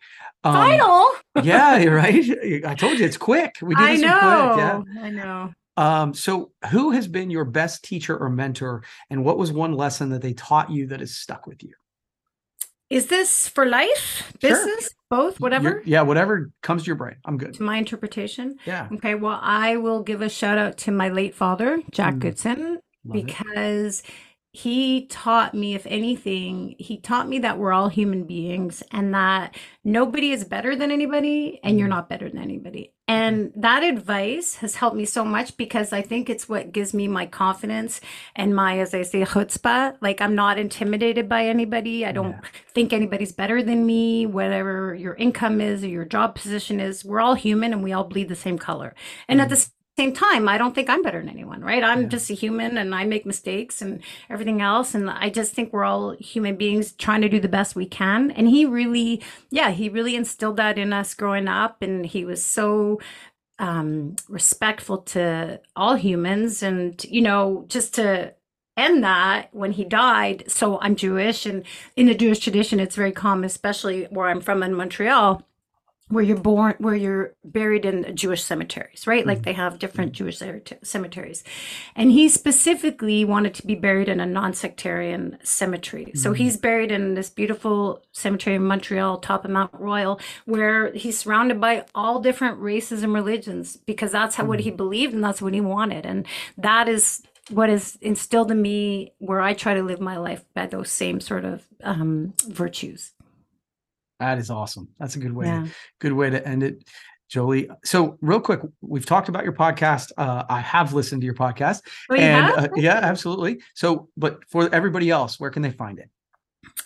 Um, 0.44 0.54
final. 0.54 1.12
yeah, 1.44 1.78
you're 1.78 1.96
right. 1.96 2.64
I 2.66 2.74
told 2.76 2.98
you 3.00 3.06
it's 3.06 3.18
quick. 3.18 3.58
We 3.62 3.76
do 3.76 3.82
I 3.84 3.96
know. 3.98 4.54
quick. 4.84 4.96
Yeah. 4.96 5.04
I 5.04 5.10
know. 5.12 5.54
Um, 5.78 6.14
so 6.16 6.52
who 6.72 6.90
has 6.92 7.08
been 7.08 7.30
your 7.30 7.46
best 7.46 7.84
teacher 7.84 8.18
or 8.18 8.30
mentor, 8.30 8.84
and 9.12 9.24
what 9.24 9.38
was 9.38 9.52
one 9.52 9.74
lesson 9.74 10.10
that 10.10 10.24
they 10.24 10.34
taught 10.34 10.72
you 10.72 10.88
that 10.88 11.02
has 11.02 11.14
stuck 11.16 11.46
with 11.46 11.64
you? 11.64 11.74
Is 12.90 13.08
this 13.08 13.50
for 13.50 13.66
life, 13.66 14.32
Sure. 14.42 14.50
business, 14.52 14.90
both, 15.10 15.40
whatever? 15.42 15.82
Yeah, 15.86 16.04
whatever 16.04 16.52
comes 16.64 16.84
to 16.84 16.88
your 16.88 16.96
brain. 16.96 17.16
I'm 17.26 17.38
good. 17.38 17.54
to 17.56 17.64
my 17.64 17.78
interpretation. 17.78 18.56
Yeah. 18.66 18.88
Okay, 18.94 19.16
well, 19.16 19.40
I 19.42 19.76
will 19.78 20.04
give 20.04 20.22
a 20.22 20.30
shout 20.30 20.58
out 20.58 20.78
to 20.80 20.92
my 20.92 21.10
late 21.10 21.36
father, 21.36 21.82
Jack 21.92 22.16
Mm. 22.16 22.20
Goodson, 22.20 22.80
Love 23.06 23.16
it. 23.30 24.02
He 24.58 25.06
taught 25.06 25.54
me, 25.54 25.76
if 25.76 25.86
anything, 25.86 26.74
he 26.80 26.98
taught 26.98 27.30
me 27.30 27.38
that 27.38 27.60
we're 27.60 27.72
all 27.72 27.90
human 27.90 28.24
beings 28.24 28.82
and 28.92 29.14
that 29.14 29.56
nobody 29.84 30.32
is 30.32 30.44
better 30.44 30.76
than 30.76 30.90
anybody 30.90 31.60
and 31.64 31.78
you're 31.78 31.88
Mhm. 31.88 31.92
not 31.92 32.10
better 32.10 32.28
than 32.28 32.42
anybody. 32.42 32.92
And 33.08 33.52
that 33.56 33.84
advice 33.84 34.56
has 34.56 34.76
helped 34.78 34.98
me 34.98 35.06
so 35.06 35.24
much 35.24 35.56
because 35.58 35.94
I 35.94 36.02
think 36.02 36.28
it's 36.28 36.50
what 36.50 36.72
gives 36.72 36.92
me 36.92 37.08
my 37.08 37.28
confidence 37.28 38.02
and 38.36 38.56
my, 38.56 38.80
as 38.80 38.96
I 38.96 39.04
say, 39.04 39.22
chutzpah. 39.22 39.98
Like 40.02 40.22
I'm 40.22 40.34
not 40.34 40.58
intimidated 40.58 41.30
by 41.30 41.46
anybody. 41.46 42.04
I 42.04 42.12
don't 42.12 42.32
Yeah. 42.32 42.50
think 42.74 42.94
anybody's 42.94 43.32
better 43.32 43.62
than 43.62 43.86
me, 43.86 44.26
whatever 44.26 44.96
your 44.96 45.14
income 45.14 45.62
is 45.62 45.84
or 45.84 45.88
your 45.88 46.04
job 46.04 46.34
position 46.34 46.80
is. 46.80 47.06
We're 47.06 47.22
all 47.22 47.36
human 47.36 47.74
and 47.74 47.84
we 47.84 47.94
all 47.94 48.06
bleed 48.06 48.28
the 48.28 48.36
same 48.36 48.58
color. 48.58 48.96
And 49.28 49.40
at 49.40 49.50
the 49.50 49.70
same 49.98 50.14
time, 50.14 50.48
I 50.48 50.60
don't 50.60 50.76
think 50.76 50.90
I'm 50.90 51.02
better 51.02 51.20
than 51.20 51.30
anyone, 51.30 51.62
right? 51.62 51.84
I'm 51.84 52.04
Yeah. 52.04 52.08
just 52.08 52.30
a 52.30 52.36
human 52.36 52.78
and 52.78 52.94
I 52.94 53.04
make 53.04 53.26
mistakes 53.26 53.82
and 53.82 54.02
everything 54.30 54.62
else. 54.62 54.94
And 54.94 55.10
I 55.10 55.30
just 55.30 55.54
think 55.54 55.74
we're 55.74 55.86
all 55.86 56.12
human 56.20 56.56
beings 56.56 56.92
trying 56.92 57.22
to 57.22 57.30
do 57.30 57.40
the 57.40 57.48
best 57.48 57.76
we 57.76 57.88
can. 57.88 58.30
And 58.32 58.48
he 58.48 58.64
really, 58.66 59.24
yeah, 59.50 59.72
he 59.72 59.90
really 59.90 60.16
instilled 60.16 60.58
that 60.58 60.78
in 60.78 60.94
us 60.94 61.16
growing 61.16 61.48
up. 61.48 61.82
And 61.82 62.06
he 62.06 62.26
was 62.26 62.46
so 62.46 63.00
um, 63.58 64.16
respectful 64.30 65.00
to 65.00 65.60
all 65.76 65.96
humans. 65.96 66.62
And, 66.62 67.04
you 67.06 67.22
know, 67.22 67.66
just 67.68 67.96
to 67.96 68.36
end 68.78 69.04
that 69.04 69.50
when 69.52 69.72
he 69.72 69.84
died. 69.84 70.44
So 70.48 70.80
I'm 70.80 70.96
Jewish, 70.96 71.48
and 71.48 71.64
in 71.96 72.06
the 72.06 72.14
Jewish 72.14 72.38
tradition, 72.38 72.80
it's 72.80 72.96
very 72.96 73.12
common, 73.12 73.46
especially 73.46 74.04
where 74.12 74.30
I'm 74.30 74.42
from 74.42 74.62
in 74.62 74.76
Montreal, 74.76 75.42
where 76.10 76.24
you're 76.24 76.38
born, 76.38 76.74
where 76.78 76.96
you're 76.96 77.34
buried 77.44 77.84
in 77.84 78.16
Jewish 78.16 78.42
cemeteries, 78.42 79.06
right? 79.06 79.26
Like 79.28 79.40
Mhm. 79.40 79.44
they 79.44 79.54
have 79.54 79.78
different 79.78 80.14
Jewish 80.14 80.42
cemeteries. 80.82 81.44
And 81.98 82.12
he 82.12 82.30
specifically 82.30 83.26
wanted 83.26 83.54
to 83.56 83.68
be 83.68 83.76
buried 83.76 84.08
in 84.08 84.22
a 84.22 84.26
non 84.26 84.54
sectarian 84.54 85.38
cemetery. 85.44 86.12
So 86.16 86.32
Mhm. 86.32 86.38
he's 86.38 86.56
buried 86.58 86.92
in 86.92 87.16
this 87.16 87.30
beautiful 87.30 88.02
cemetery 88.14 88.56
in 88.56 88.64
Montreal, 88.64 89.18
top 89.18 89.44
of 89.44 89.52
Mount 89.52 89.72
Royal, 89.74 90.20
where 90.46 90.94
he's 90.94 91.18
surrounded 91.20 91.60
by 91.60 91.84
all 91.94 92.20
different 92.22 92.58
races 92.60 93.04
and 93.04 93.14
religions 93.14 93.76
because 93.76 94.12
that's 94.12 94.36
how 94.36 94.46
what 94.46 94.60
Mhm. 94.60 94.64
he 94.64 94.72
believed 94.72 95.14
and 95.14 95.24
that's 95.24 95.42
what 95.42 95.54
he 95.54 95.62
wanted. 95.62 96.06
And 96.06 96.26
that 96.58 96.88
is 96.88 97.22
what 97.50 97.70
is 97.70 97.98
instilled 98.02 98.52
in 98.52 98.62
me 98.62 99.12
where 99.20 99.40
I 99.42 99.54
try 99.54 99.74
to 99.74 99.84
live 99.84 100.00
my 100.02 100.18
life 100.18 100.44
by 100.54 100.66
those 100.68 100.90
same 100.92 101.20
sort 101.20 101.44
of 101.46 101.64
um, 101.84 102.34
virtues. 102.48 103.14
That 104.20 104.38
is 104.40 104.50
awesome. 104.50 104.90
That's 105.00 105.16
a 105.16 105.20
good 105.20 105.34
way. 105.34 105.46
Yeah. 105.48 105.68
Good 106.00 106.14
way 106.14 106.30
to 106.30 106.46
end 106.48 106.64
it, 106.64 106.84
Joelly. 107.32 107.70
So 107.86 108.18
real 108.22 108.40
quick, 108.40 108.62
we've 108.82 109.06
talked 109.06 109.30
about 109.30 109.44
your 109.44 109.54
podcast. 109.54 110.12
Uh, 110.18 110.44
I 110.50 110.60
have 110.62 110.94
listened 110.94 111.22
to 111.22 111.26
your 111.26 111.36
podcast, 111.36 111.82
Oh, 112.10 112.16
you 112.16 112.22
and 112.22 112.46
have? 112.48 112.64
uh, 112.66 112.68
yeah, 112.76 113.00
absolutely. 113.04 113.62
So, 113.76 114.10
but 114.18 114.40
for 114.50 114.74
everybody 114.74 115.10
else, 115.10 115.40
where 115.40 115.52
can 115.52 115.62
they 115.62 115.72
find 115.72 116.00
it? 116.00 116.10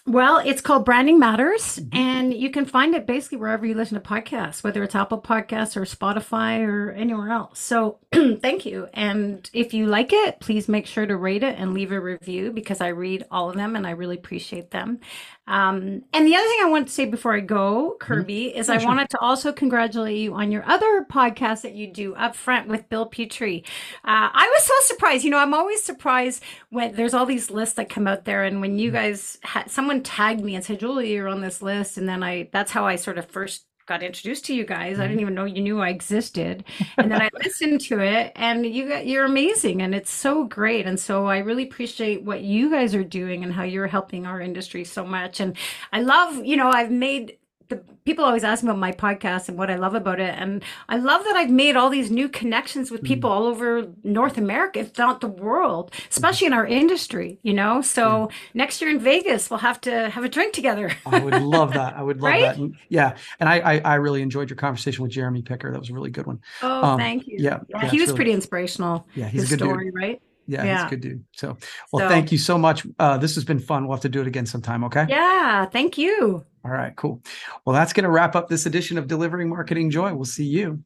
Well, 0.07 0.39
it's 0.39 0.61
called 0.61 0.83
Branding 0.83 1.19
Matters, 1.19 1.77
Mhm. 1.79 1.95
and 1.95 2.33
you 2.33 2.49
can 2.49 2.65
find 2.65 2.95
it 2.95 3.05
basically 3.05 3.37
wherever 3.37 3.65
you 3.65 3.75
listen 3.75 4.01
to 4.01 4.07
podcasts, 4.07 4.63
whether 4.63 4.81
it's 4.83 4.95
Apple 4.95 5.21
Podcasts 5.21 5.77
or 5.77 5.81
Spotify 5.81 6.67
or 6.67 6.91
anywhere 6.91 7.29
else. 7.31 7.59
So, 7.59 7.99
thank 8.11 8.65
you. 8.65 8.87
And 8.95 9.47
if 9.53 9.75
you 9.75 9.85
like 9.85 10.11
it, 10.11 10.39
please 10.39 10.67
make 10.67 10.87
sure 10.87 11.05
to 11.05 11.15
rate 11.15 11.43
it 11.43 11.55
and 11.59 11.73
leave 11.73 11.91
a 11.91 11.99
review 11.99 12.51
because 12.51 12.81
I 12.81 12.87
read 12.87 13.25
all 13.29 13.49
of 13.49 13.55
them 13.55 13.75
and 13.75 13.85
I 13.85 13.91
really 13.91 14.17
appreciate 14.17 14.71
them. 14.71 14.99
Um, 15.47 16.03
and 16.13 16.25
the 16.25 16.35
other 16.35 16.47
thing 16.47 16.59
I 16.63 16.69
want 16.69 16.87
to 16.87 16.93
say 16.93 17.05
before 17.05 17.33
I 17.35 17.39
go, 17.41 17.97
Kirby, 17.99 18.55
is 18.55 18.69
I 18.69 18.77
sure. 18.77 18.87
wanted 18.87 19.09
to 19.09 19.19
also 19.19 19.51
congratulate 19.51 20.17
you 20.17 20.33
on 20.35 20.51
your 20.51 20.63
other 20.65 21.05
podcast 21.11 21.61
that 21.63 21.73
you 21.73 21.87
do 21.87 22.15
up 22.15 22.35
front 22.35 22.67
with 22.67 22.87
Bill 22.89 23.05
Petrie. 23.05 23.63
Uh, 24.05 24.29
I 24.33 24.49
was 24.55 24.63
so 24.63 24.73
surprised. 24.93 25.25
You 25.25 25.31
know, 25.31 25.39
I'm 25.39 25.53
always 25.53 25.83
surprised 25.83 26.41
when 26.69 26.95
there's 26.95 27.13
all 27.13 27.25
these 27.25 27.51
lists 27.51 27.75
that 27.75 27.89
come 27.89 28.07
out 28.07 28.23
there, 28.25 28.43
and 28.43 28.61
when 28.61 28.77
you 28.79 28.91
guys 28.91 29.39
had 29.43 29.69
someone 29.69 30.00
tagged 30.01 30.41
me 30.43 30.55
and 30.55 30.63
said, 30.63 30.79
"Joelly, 30.79 31.11
you're 31.11 31.27
on 31.27 31.41
this 31.41 31.61
list," 31.61 31.97
and 31.97 32.07
then 32.07 32.23
I 32.23 32.49
that's 32.51 32.71
how 32.71 32.85
I 32.85 32.95
sort 32.95 33.17
of 33.17 33.25
first 33.25 33.65
got 33.87 34.03
introduced 34.03 34.45
to 34.45 34.53
you 34.53 34.65
guys. 34.65 34.99
I 34.99 35.03
mm-hmm. 35.03 35.09
didn't 35.09 35.21
even 35.21 35.33
know 35.35 35.45
you 35.45 35.61
knew 35.61 35.81
I 35.81 35.89
existed, 35.89 36.63
and 36.97 37.11
then 37.11 37.21
I 37.21 37.29
listened 37.43 37.81
to 37.81 37.99
it, 37.99 38.31
and 38.35 38.65
you 38.65 38.87
got 38.87 39.05
you're 39.05 39.25
amazing, 39.25 39.81
and 39.81 39.93
it's 39.93 40.11
so 40.11 40.45
great, 40.45 40.85
and 40.85 40.99
so 40.99 41.25
I 41.25 41.39
really 41.39 41.63
appreciate 41.63 42.23
what 42.23 42.41
you 42.41 42.69
guys 42.69 42.95
are 42.95 43.03
doing 43.03 43.43
and 43.43 43.53
how 43.53 43.63
you're 43.63 43.87
helping 43.87 44.25
our 44.25 44.41
industry 44.41 44.83
so 44.83 45.05
much, 45.05 45.39
and 45.39 45.57
I 45.91 46.01
love 46.01 46.45
you 46.45 46.57
know 46.57 46.69
I've 46.69 46.91
made. 46.91 47.37
The 47.71 47.77
people 48.03 48.25
always 48.25 48.43
ask 48.43 48.63
me 48.63 48.69
about 48.69 48.79
my 48.79 48.91
podcast 48.91 49.47
and 49.47 49.57
what 49.57 49.71
I 49.71 49.75
love 49.75 49.95
about 49.95 50.19
it. 50.19 50.35
And 50.37 50.61
I 50.89 50.97
love 50.97 51.23
that 51.23 51.35
I've 51.37 51.49
made 51.49 51.77
all 51.77 51.89
these 51.89 52.11
new 52.11 52.27
connections 52.27 52.91
with 52.91 53.01
people 53.01 53.29
all 53.31 53.45
over 53.45 53.87
North 54.03 54.37
America, 54.37 54.79
if 54.79 54.97
not 54.97 55.21
the 55.21 55.29
world, 55.29 55.91
especially 56.09 56.47
in 56.47 56.53
our 56.53 56.65
industry, 56.67 57.39
you 57.43 57.53
know? 57.53 57.81
So 57.81 58.29
next 58.53 58.81
year 58.81 58.89
in 58.91 58.99
Vegas, 58.99 59.49
we'll 59.49 59.59
have 59.59 59.79
to 59.81 60.09
have 60.09 60.25
a 60.25 60.29
drink 60.29 60.53
together. 60.53 60.91
I 61.05 61.19
would 61.19 61.41
love 61.41 61.73
that. 61.73 61.95
I 61.95 62.03
would 62.03 62.17
love 62.21 62.29
Right? 62.31 62.41
that. 62.41 62.57
And, 62.57 62.75
yeah, 62.89 63.15
and 63.39 63.47
I, 63.47 63.59
I 63.59 63.77
I 63.79 63.95
really 63.95 64.21
enjoyed 64.21 64.49
your 64.49 64.57
conversation 64.57 65.03
with 65.03 65.11
Jeremy 65.13 65.41
Picker. 65.43 65.71
That 65.71 65.79
was 65.79 65.89
a 65.89 65.93
really 65.93 66.11
good 66.11 66.27
one. 66.27 66.41
Oh, 66.61 66.83
Um, 66.83 66.99
thank 66.99 67.27
you. 67.27 67.37
yeah, 67.39 67.59
Yeah, 67.69 67.83
yeah, 67.83 67.89
he 67.89 67.99
was 68.01 68.07
really- 68.09 68.15
pretty 68.17 68.31
inspirational. 68.33 69.07
Yeah, 69.15 69.27
he's 69.29 69.43
His 69.43 69.53
a 69.53 69.57
good 69.57 69.63
story, 69.65 69.85
dude. 69.85 69.95
right? 69.95 70.21
Yeah, 70.47 70.61
he's 70.63 70.67
Yeah. 70.67 70.87
a 70.87 70.89
good 70.89 71.01
dude. 71.01 71.23
So, 71.33 71.55
well, 71.93 72.05
So- 72.05 72.09
thank 72.09 72.33
you 72.33 72.37
so 72.37 72.57
much. 72.57 72.85
Uh, 72.99 73.17
this 73.17 73.35
has 73.35 73.45
been 73.45 73.59
fun. 73.59 73.85
We'll 73.87 73.95
have 73.95 74.01
to 74.01 74.09
do 74.09 74.19
it 74.19 74.27
again 74.27 74.45
sometime. 74.45 74.83
Okay. 74.85 75.05
Yeah, 75.07 75.65
thank 75.67 75.97
you. 75.97 76.43
All 76.63 76.71
right, 76.71 76.95
cool. 76.95 77.21
Well, 77.65 77.73
that's 77.73 77.93
going 77.93 78.03
to 78.03 78.09
wrap 78.09 78.35
up 78.35 78.47
this 78.47 78.65
edition 78.65 78.97
of 78.97 79.07
Delivering 79.07 79.49
Marketing 79.49 79.89
Joy. 79.89 80.13
We'll 80.13 80.25
see 80.25 80.45
you 80.45 80.83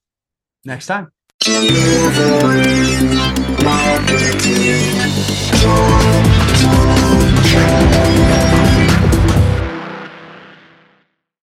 next 0.63 0.87
time. 0.87 1.11